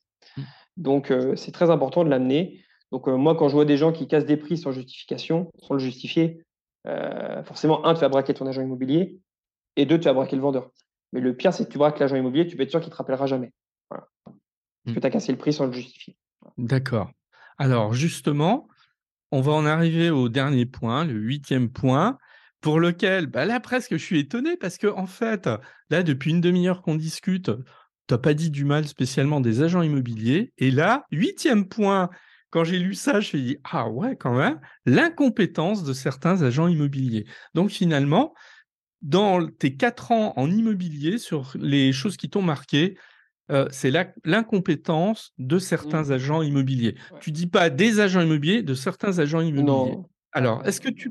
[0.77, 2.64] Donc, euh, c'est très important de l'amener.
[2.91, 5.75] Donc, euh, moi, quand je vois des gens qui cassent des prix sans justification, sans
[5.75, 6.43] le justifier,
[6.87, 9.18] euh, forcément, un, tu vas braquer ton agent immobilier,
[9.77, 10.70] et deux, tu vas braquer le vendeur.
[11.12, 12.93] Mais le pire, c'est que tu braques l'agent immobilier, tu peux être sûr qu'il ne
[12.93, 13.53] te rappellera jamais.
[13.89, 14.07] Parce
[14.87, 15.01] que mmh.
[15.01, 16.16] tu as cassé le prix sans le justifier.
[16.59, 17.11] D'accord.
[17.57, 18.68] Alors, justement,
[19.33, 22.18] on va en arriver au dernier point, le huitième point,
[22.61, 25.49] pour lequel, bah là, presque, je suis étonné parce que, en fait,
[25.91, 27.51] là, depuis une demi-heure qu'on discute,
[28.07, 30.53] tu n'as pas dit du mal spécialement des agents immobiliers.
[30.59, 32.11] Et là, huitième point,
[32.51, 36.43] quand j'ai lu ça, je me suis dit, ah ouais, quand même, l'incompétence de certains
[36.43, 37.25] agents immobiliers.
[37.55, 38.35] Donc finalement,
[39.03, 42.97] dans tes quatre ans en immobilier, sur les choses qui t'ont marqué,
[43.51, 43.91] euh, c'est
[44.25, 46.13] l'incompétence de certains mmh.
[46.13, 46.95] agents immobiliers.
[47.21, 49.99] Tu dis pas des agents immobiliers, de certains agents immobiliers.
[50.33, 51.11] Alors, est-ce que tu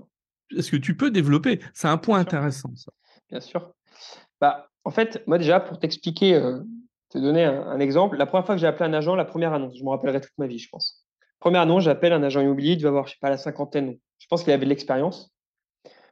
[0.56, 1.60] est-ce que tu peux développer?
[1.74, 2.92] C'est un point intéressant, ça.
[3.30, 3.74] Bien sûr.
[4.40, 6.60] Bah, en fait, moi déjà, pour t'expliquer euh,
[7.14, 8.18] te donner un, exemple.
[8.18, 10.38] La première fois que j'ai appelé un agent, la première annonce, je me rappellerai toute
[10.38, 11.06] ma vie, je pense.
[11.40, 13.98] Première annonce, j'appelle un agent immobilier, il devait avoir, je sais pas, la cinquantaine.
[14.20, 15.34] Je pense qu'il avait de l'expérience.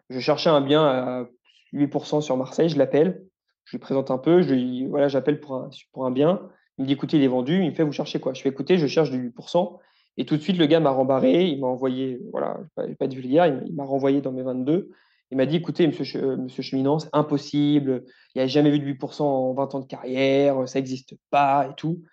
[0.09, 1.25] Je cherchais un bien à
[1.73, 3.23] 8% sur Marseille, je l'appelle,
[3.65, 6.41] je lui présente un peu, je lui voilà, j'appelle pour un, pour un bien.
[6.77, 7.61] Il me dit, écoutez, il est vendu.
[7.61, 8.33] Il me fait, vous cherchez quoi?
[8.33, 9.77] Je fais, écoutez, je cherche du 8%.
[10.17, 11.45] Et tout de suite, le gars m'a rembarré.
[11.47, 14.89] Il m'a envoyé, voilà, je vais pas, de vulgaire, il m'a renvoyé dans mes 22.
[15.31, 18.03] Il m'a dit, écoutez, monsieur, euh, monsieur Cheminant, c'est impossible.
[18.35, 20.67] Il n'y a jamais vu de 8% en 20 ans de carrière.
[20.67, 22.03] Ça n'existe pas et tout.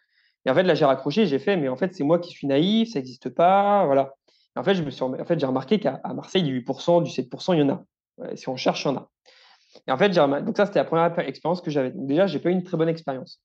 [0.47, 1.27] Et en fait, là, j'ai raccroché.
[1.27, 2.93] J'ai fait, mais en fait, c'est moi qui suis naïf.
[2.93, 3.85] Ça n'existe pas.
[3.87, 4.15] Voilà.
[4.57, 7.55] en fait, je me suis, en fait, j'ai remarqué qu'à Marseille, du 8%, du 7%,
[7.55, 8.37] il y en a.
[8.37, 9.11] si on cherche, il y en a.
[9.87, 11.93] Et en fait, j'ai donc ça, c'était la première expérience que j'avais.
[11.95, 13.43] Déjà, j'ai pas eu une très bonne expérience.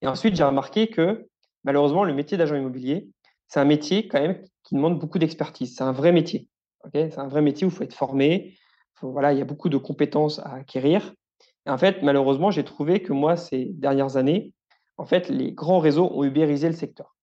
[0.00, 1.26] Et ensuite, j'ai remarqué que
[1.64, 3.08] malheureusement, le métier d'agent immobilier,
[3.48, 5.74] c'est un métier quand même qui demande beaucoup d'expertise.
[5.76, 6.48] C'est un vrai métier.
[6.92, 8.56] c'est un vrai métier où il faut être formé,
[9.02, 11.14] voilà, il y a beaucoup de compétences à acquérir.
[11.66, 14.52] Et en fait, malheureusement, j'ai trouvé que moi, ces dernières années,
[14.96, 17.14] en fait, les grands réseaux ont ubérisé le secteur.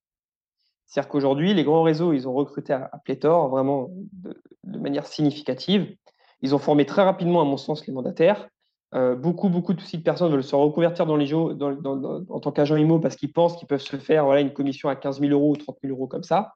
[0.85, 5.95] C'est-à-dire qu'aujourd'hui, les grands réseaux, ils ont recruté à, pléthore, vraiment de, manière significative.
[6.41, 8.47] Ils ont formé très rapidement, à mon sens, les mandataires.
[8.93, 13.15] Euh, beaucoup, beaucoup de personnes veulent se reconvertir dans les en tant qu'agent IMO parce
[13.15, 15.77] qu'ils pensent qu'ils peuvent se faire voilà, une commission à 15 000 euros ou 30
[15.83, 16.53] 000 euros comme ça.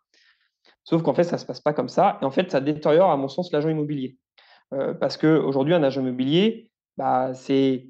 [0.84, 2.18] Sauf qu'en fait, ça ne se passe pas comme ça.
[2.22, 4.16] Et en fait, ça détériore, à mon sens, l'agent immobilier.
[4.74, 7.86] Euh, parce qu'aujourd'hui, un agent immobilier, bah, c'est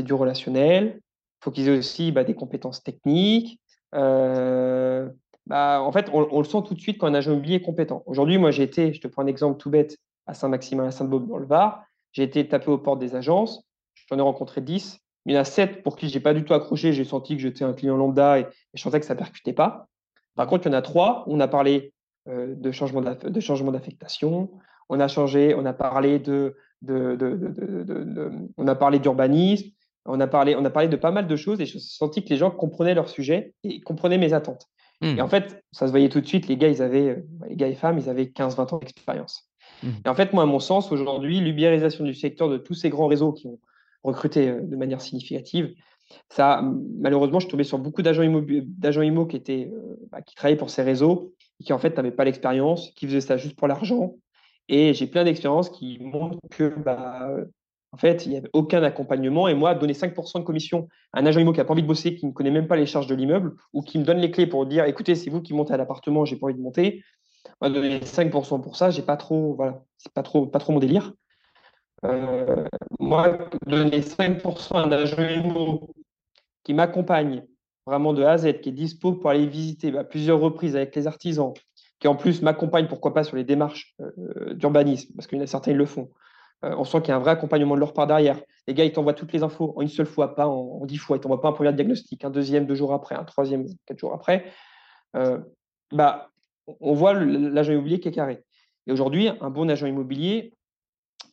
[0.00, 1.00] du relationnel.
[1.00, 3.60] Il faut qu'ils aient aussi bah, des compétences techniques.
[3.94, 5.08] Euh,
[5.46, 8.02] bah, en fait, on, le sent tout de suite quand un agent immobilier est compétent.
[8.06, 9.96] Aujourd'hui, moi, j'ai été, je te prends un exemple tout bête,
[10.26, 11.84] à Saint-Maximin, à Sainte-Baume, dans le Var.
[12.12, 13.62] J'ai été tapé aux portes des agences.
[14.08, 14.98] J'en ai rencontré 10.
[15.26, 16.92] Il y en a 7 pour qui je n'ai pas du tout accroché.
[16.92, 19.88] J'ai senti que j'étais un client lambda et, je sentais que ça ne percutait pas.
[20.34, 21.92] Par contre, il y en a 3 où on a parlé
[22.72, 24.50] changement de changement d'affectation.
[24.88, 29.70] On a changé, on a parlé de, de, de, de on a parlé d'urbanisme,
[30.04, 32.30] on a parlé, on a parlé de pas mal de choses et je senti que
[32.30, 34.68] les gens comprenaient leur sujet et comprenaient mes attentes.
[35.02, 35.30] Et en mmh.
[35.30, 37.98] fait, ça se voyait tout de suite, les gars, ils avaient, les gars et femmes,
[37.98, 39.50] ils avaient 15-20 ans d'expérience.
[39.82, 39.88] Mmh.
[40.06, 43.06] Et en fait, moi, à mon sens, aujourd'hui, l'ubérisation du secteur de tous ces grands
[43.06, 43.58] réseaux qui ont
[44.02, 45.74] recruté de manière significative,
[46.30, 46.62] ça,
[46.98, 49.70] malheureusement, je tombé sur beaucoup d'agents IMO, qui, étaient,
[50.10, 53.20] bah, qui travaillaient pour ces réseaux et qui, en fait, n'avaient pas l'expérience, qui faisaient
[53.20, 54.14] ça juste pour l'argent.
[54.68, 57.28] Et j'ai plein d'expériences qui montrent que, bah,
[57.92, 59.48] en fait, il n'y avait aucun accompagnement.
[59.48, 61.86] Et moi, donner 5% de commission à un agent IMO qui n'a pas envie de
[61.86, 64.30] bosser, qui ne connaît même pas les charges de l'immeuble, ou qui me donne les
[64.30, 67.02] clés pour dire écoutez, c'est vous qui montez à l'appartement, j'ai pas envie de monter.
[67.60, 70.80] Moi, donner 5% pour ça, j'ai pas trop, voilà, c'est pas trop, pas trop mon
[70.80, 71.12] délire.
[72.04, 72.64] Euh,
[72.98, 75.88] moi, donner 5% à un agent IMO
[76.64, 77.44] qui m'accompagne
[77.86, 80.76] vraiment de A à Z, qui est dispo pour aller visiter à bah, plusieurs reprises
[80.76, 81.54] avec les artisans,
[81.98, 85.44] qui en plus m'accompagne, pourquoi pas, sur les démarches euh, d'urbanisme, parce qu'il y en
[85.44, 86.10] a certains, ils le font.
[86.64, 88.40] Euh, on sent qu'il y a un vrai accompagnement de leur part derrière.
[88.66, 91.16] Les gars, ils t'envoient toutes les infos en une seule fois, pas en, dix fois.
[91.16, 94.14] Ils t'envoient pas un premier diagnostic, un deuxième deux jours après, un troisième quatre jours
[94.14, 94.46] après.
[95.16, 95.38] Euh,
[95.92, 96.30] bah,
[96.80, 98.42] on voit l'agent immobilier qui est carré.
[98.86, 100.54] Et aujourd'hui, un bon agent immobilier,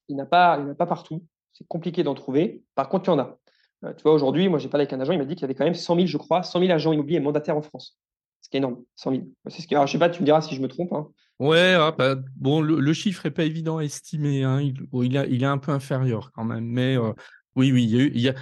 [0.09, 1.23] il n'a pas, pas partout.
[1.53, 2.63] C'est compliqué d'en trouver.
[2.75, 3.37] Par contre, il y en a.
[3.85, 5.45] Euh, tu vois, aujourd'hui, moi, j'ai parlé avec un agent, il m'a dit qu'il y
[5.45, 7.97] avait quand même 100 000, je crois, 100 000 agents immobiliers mandataires en France.
[8.43, 9.23] Ce qui est énorme, 100 000.
[9.47, 9.73] Ce qui...
[9.73, 10.91] Alors, je sais pas, tu me diras si je me trompe.
[10.91, 11.07] Hein.
[11.39, 14.43] Ouais, ah, bah, bon, le, chiffre est pas évident à estimer.
[14.43, 14.61] Hein.
[14.61, 16.65] Il, il, a, il est un peu inférieur quand même.
[16.65, 17.13] Mais euh,
[17.55, 18.33] oui, oui, il y, a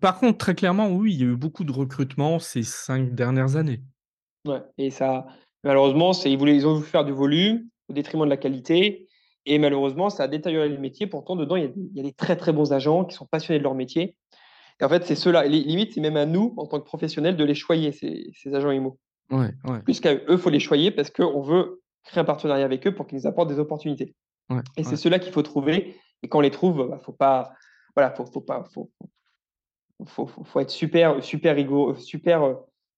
[0.00, 3.56] Par contre, très clairement, oui, il y a eu beaucoup de recrutement ces cinq dernières
[3.56, 3.80] années.
[4.46, 5.26] Ouais, et ça,
[5.64, 9.08] malheureusement, c'est, ils, voulaient, ils ont voulu faire du volume au détriment de la qualité.
[9.44, 11.06] Et malheureusement, ça a détérioré le métier.
[11.06, 13.74] Pourtant, dedans, il y, a, des très, très bons agents qui sont passionnés de leur
[13.74, 14.16] métier.
[14.80, 15.46] Et en fait, c'est ceux-là.
[15.46, 18.70] Limite, c'est même à nous, en tant que professionnels, de les choyer, ces, ces agents
[18.70, 18.98] IMO.
[19.30, 19.80] Ouais, ouais.
[19.84, 23.06] Puisqu'à eux, il faut les choyer parce qu'on veut créer un partenariat avec eux pour
[23.06, 24.14] qu'ils nous apportent des opportunités.
[24.76, 25.96] et c'est ceux-là qu'il faut trouver.
[26.22, 27.52] Et quand on les trouve, il bah, faut pas,
[27.94, 28.90] voilà, faut, faut pas, faut,
[30.06, 32.54] faut, faut, être super, super rigoureux, super euh,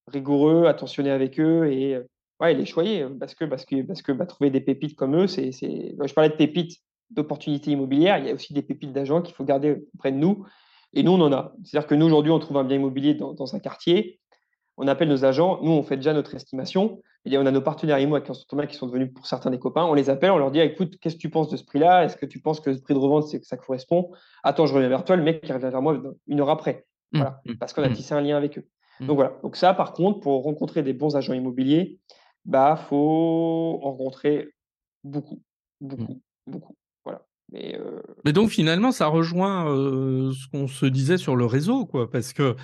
[0.07, 2.09] rigoureux, attentionné avec eux et euh,
[2.41, 5.27] ouais, les choyer parce que, parce que, parce que bah, trouver des pépites comme eux,
[5.27, 9.35] c'est, je parlais de pépites d'opportunités immobilières, il y a aussi des pépites d'agents qu'il
[9.35, 10.47] faut garder auprès de nous.
[10.93, 11.53] Et nous, on en a.
[11.65, 14.21] C'est-à-dire que nous, aujourd'hui, on trouve un bien immobilier dans, dans un quartier
[14.81, 17.99] on appelle nos agents, nous on fait déjà notre estimation, et on a nos partenaires
[17.99, 20.51] IMO avec Thomas qui sont devenus pour certains des copains, on les appelle, on leur
[20.51, 22.05] dit écoute, qu'est-ce que tu penses de ce prix-là?
[22.05, 24.11] Est-ce que tu penses que le prix de revente, c'est que ça correspond?
[24.43, 26.87] Attends, je reviens vers toi, le mec qui revient vers moi une heure après.
[27.13, 27.95] Mmh, voilà, mmh, parce qu'on a mmh.
[27.95, 28.67] tissé un lien avec eux.
[29.01, 29.33] Donc voilà.
[29.43, 31.99] Donc ça, par contre, pour rencontrer des bons agents immobiliers,
[32.45, 34.49] bah faut en rencontrer
[35.05, 35.43] beaucoup,
[35.81, 36.75] beaucoup, beaucoup.
[37.53, 41.87] Mais, euh, Mais, donc finalement, ça rejoint euh, ce qu'on se disait sur le réseau,
[41.87, 42.55] quoi, parce que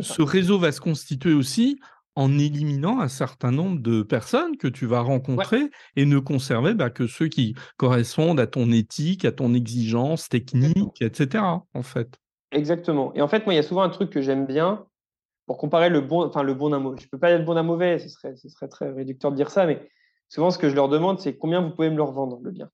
[0.00, 1.78] ce réseau va se constituer aussi
[2.16, 6.90] en éliminant un certain nombre de personnes que tu vas rencontrer et ne conserver bah,
[6.90, 11.44] que ceux qui correspondent à ton éthique, à ton exigence technique, etc.
[11.72, 12.18] En fait.
[12.52, 13.14] Exactement.
[13.14, 14.84] Et en fait, moi, il y a souvent un truc que j'aime bien
[15.46, 16.98] pour comparer le bon, enfin le bon d'un mauvais.
[17.00, 19.50] Je peux pas être bon d'un mauvais, ce serait, ce serait très réducteur de dire
[19.50, 19.88] ça, mais
[20.28, 22.70] souvent ce que je leur demande, c'est combien vous pouvez me le revendre le bien.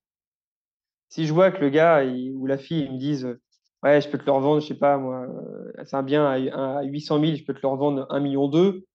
[1.09, 3.37] Si je vois que le gars ou la fille me disent
[3.83, 6.83] ouais, je peux te le revendre, je sais pas, moi, euh, c'est un bien à,
[6.83, 8.85] 800 000, je peux te le revendre 1 million 2,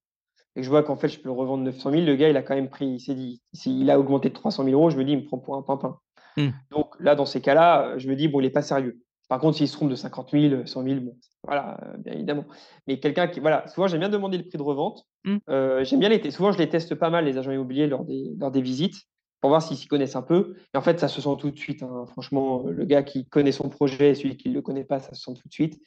[0.54, 2.36] et que je vois qu'en fait, je peux le revendre 900 000, le gars, il
[2.36, 4.96] a quand même pris, il s'est dit, il a augmenté de 300 000 euros, je
[4.96, 5.98] me dis, il me prend pour un pimpin.
[6.36, 6.48] Mmh.
[6.70, 8.98] Donc là, dans ces cas-là, je me dis, bon, il n'est pas sérieux.
[9.28, 12.44] Par contre, s'il se trompe de 50 000, 100 000, bon, voilà, euh, bien évidemment.
[12.86, 15.06] Mais quelqu'un qui, voilà, souvent, j'aime bien demander le prix de revente.
[15.24, 15.36] Mmh.
[15.48, 18.34] Euh, j'aime bien les, souvent, je les teste pas mal, les agents immobiliers, lors des,
[18.38, 19.06] lors des visites
[19.42, 20.54] pour voir s'ils s'y connaissent un peu.
[20.72, 21.82] Et en fait, ça se sent tout de suite.
[21.82, 22.06] Hein.
[22.06, 25.14] Franchement, le gars qui connaît son projet et celui qui ne le connaît pas, ça
[25.14, 25.82] se sent tout de suite.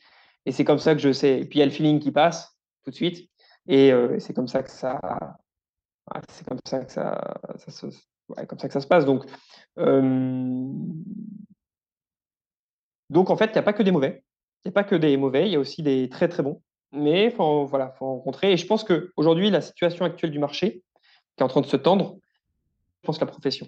[0.45, 1.39] Et c'est comme ça que je sais.
[1.39, 3.29] Et puis, il y a le feeling qui passe tout de suite.
[3.67, 4.99] Et euh, c'est comme ça que ça.
[6.29, 7.17] C'est comme ça que ça,
[7.69, 7.87] se,
[8.45, 9.05] comme ça que ça se passe.
[9.05, 9.23] Donc,
[9.79, 10.69] euh,
[13.09, 14.21] donc en fait, il n'y a pas que des mauvais.
[14.65, 15.47] Il n'y a pas que des mauvais.
[15.47, 16.61] Il y a aussi des très très bons.
[16.91, 18.51] Mais faut, voilà, faut rencontrer.
[18.51, 20.83] Et je pense qu'aujourd'hui, la situation actuelle du marché,
[21.37, 22.17] qui est en train de se tendre,
[23.05, 23.67] pense, la profession.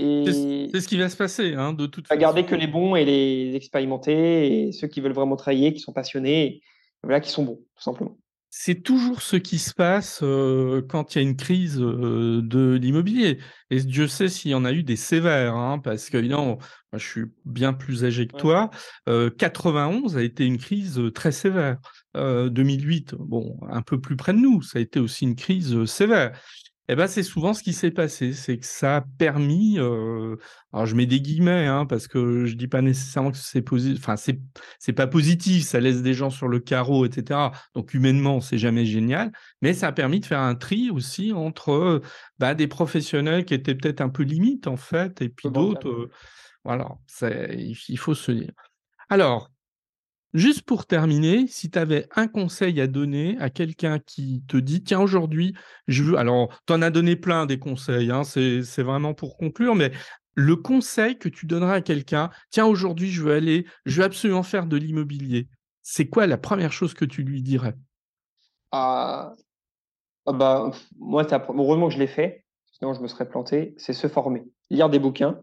[0.00, 2.20] Et c'est ce qui va se passer, hein, de toute façon.
[2.20, 5.92] Garder que les bons et les expérimentés, et ceux qui veulent vraiment travailler, qui sont
[5.92, 6.62] passionnés,
[7.02, 8.16] voilà, qui sont bons, tout simplement.
[8.50, 12.78] C'est toujours ce qui se passe euh, quand il y a une crise euh, de
[12.80, 13.38] l'immobilier.
[13.70, 16.58] Et Dieu sait s'il y en a eu des sévères, hein, parce que moi,
[16.94, 18.70] je suis bien plus âgé que toi.
[19.06, 21.78] 91 euh, a été une crise très sévère.
[22.14, 26.32] 2008, bon, un peu plus près de nous, ça a été aussi une crise sévère.
[26.90, 30.36] Eh ben, c'est souvent ce qui s'est passé, c'est que ça a permis, euh,
[30.72, 33.98] alors je mets des guillemets, hein, parce que je dis pas nécessairement que c'est positif,
[33.98, 34.40] enfin c'est
[34.78, 37.52] c'est pas positif, ça laisse des gens sur le carreau, etc.
[37.74, 42.00] Donc humainement, c'est jamais génial, mais ça a permis de faire un tri aussi entre
[42.38, 46.10] bah, des professionnels qui étaient peut-être un peu limites en fait, et puis d'autres, euh,
[46.64, 46.96] voilà,
[47.52, 48.52] il faut se dire.
[49.10, 49.50] Alors,
[50.34, 54.82] Juste pour terminer, si tu avais un conseil à donner à quelqu'un qui te dit
[54.82, 55.54] tiens aujourd'hui
[55.86, 59.74] je veux alors tu en as donné plein des conseils hein, c'est vraiment pour conclure
[59.74, 59.90] mais
[60.34, 64.42] le conseil que tu donneras à quelqu'un tiens aujourd'hui je veux aller je veux absolument
[64.42, 65.48] faire de l'immobilier
[65.82, 67.74] c'est quoi la première chose que tu lui dirais?
[68.70, 69.32] Ah
[70.26, 74.44] bah moi heureusement que je l'ai fait sinon je me serais planté c'est se former
[74.68, 75.40] lire des bouquins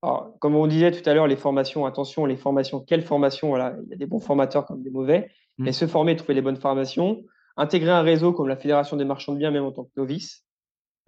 [0.00, 3.90] comme on disait tout à l'heure, les formations, attention, les formations, quelles formations voilà, Il
[3.90, 5.30] y a des bons formateurs comme des mauvais.
[5.58, 5.64] Mmh.
[5.64, 7.24] Mais se former, trouver les bonnes formations,
[7.56, 10.46] intégrer un réseau comme la Fédération des marchands de biens, même en tant que novice.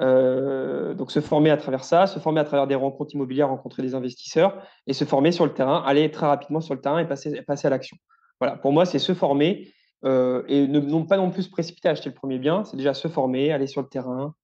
[0.01, 3.83] Euh, donc se former à travers ça, se former à travers des rencontres immobilières, rencontrer
[3.83, 7.07] des investisseurs et se former sur le terrain, aller très rapidement sur le terrain et
[7.07, 7.97] passer, passer à l'action.
[8.41, 9.73] Voilà, pour moi, c'est se former
[10.05, 12.77] euh, et ne non pas non plus se précipiter à acheter le premier bien, c'est
[12.77, 14.35] déjà se former, aller sur le terrain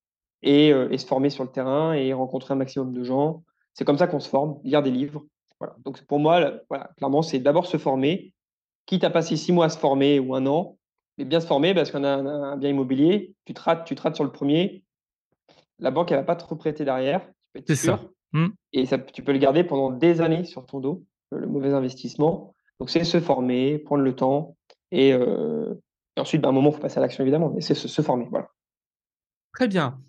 [0.42, 3.44] et, euh, et, se former sur le terrain et rencontrer un maximum de gens,
[3.74, 5.24] c'est comme ça qu'on se forme, lire des livres.
[5.60, 5.76] Voilà.
[5.84, 8.32] Donc pour moi, voilà, clairement, c'est d'abord se former,
[8.86, 10.78] quitte à passer six mois à se former ou un an,
[11.18, 14.24] mais bien se former parce qu'on a un, bien immobilier, tu te, rates, tu sur
[14.24, 14.84] le premier,
[15.78, 17.28] la banque, elle va pas te prêter derrière,
[17.66, 18.00] C'est Ça.
[18.32, 18.48] Mmh.
[18.72, 22.54] Et ça, tu peux le garder pendant des années sur ton dos, le mauvais investissement.
[22.80, 24.56] Donc c'est se former, prendre le temps,
[24.90, 25.74] et, euh,
[26.16, 28.02] ensuite, ben, à un moment, il faut passer à l'action évidemment, mais c'est se, se
[28.02, 28.26] former.
[28.30, 28.48] Voilà.
[29.52, 30.00] Très bien.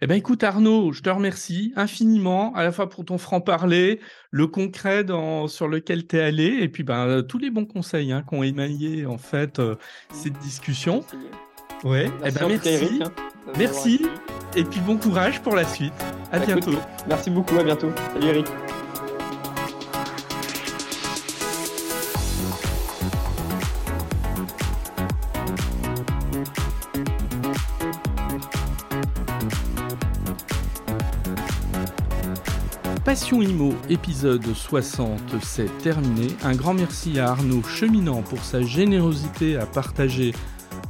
[0.00, 3.98] Eh bien, écoute, Arnaud, je te remercie infiniment, à la fois pour ton franc-parler,
[4.30, 7.64] le concret dans, sur lequel tu es allé, et puis ben, euh, tous les bons
[7.64, 9.74] conseils hein, qu'ont émaillé en fait euh,
[10.12, 11.02] cette discussion.
[11.82, 13.00] Ouais, eh ben, merci.
[13.02, 13.10] Hein,
[13.58, 14.06] merci.
[14.54, 15.92] Et puis bon courage pour la suite.
[16.30, 16.78] À bah, bientôt.
[17.08, 17.90] merci beaucoup, à bientôt.
[18.14, 18.46] Salut Eric.
[33.08, 36.26] Passion Imo, épisode 60, c'est terminé.
[36.42, 40.34] Un grand merci à Arnaud Cheminant pour sa générosité à partager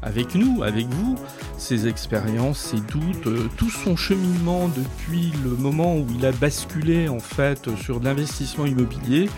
[0.03, 1.15] avec nous, avec vous,
[1.59, 7.09] ses expériences, ses doutes, euh, tout son cheminement depuis le moment où il a basculé
[7.09, 9.29] en fait sur l'investissement immobilier.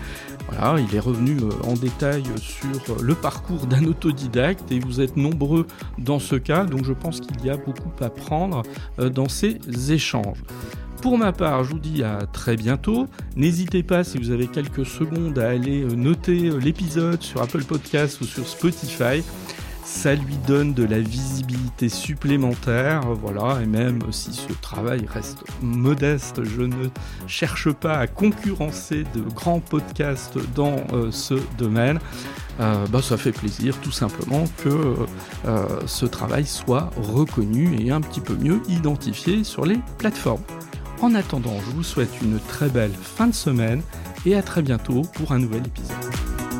[0.49, 5.17] Voilà, il est revenu euh, en détail sur le parcours d'un autodidacte et vous êtes
[5.17, 5.67] nombreux
[5.97, 8.63] dans ce cas, donc je pense qu'il y a beaucoup à prendre
[8.99, 9.59] euh, dans ces
[9.91, 10.43] échanges.
[11.01, 13.07] Pour ma part, je vous dis à très bientôt.
[13.35, 17.63] N'hésitez pas, si vous avez quelques secondes, à aller euh, noter euh, l'épisode sur Apple
[17.63, 19.23] Podcast ou sur Spotify.
[19.83, 26.43] Ça lui donne de la visibilité supplémentaire, voilà, et même si ce travail reste modeste,
[26.43, 26.87] je ne
[27.27, 31.99] cherche pas à concurrencer de grands podcasts dans euh, ce domaine.
[32.59, 34.95] bah, ça fait plaisir tout simplement que
[35.87, 40.43] ce travail soit reconnu et un petit peu mieux identifié sur les plateformes.
[41.01, 43.81] En attendant, je vous souhaite une très belle fin de semaine
[44.25, 46.50] et à très bientôt pour un nouvel épisode.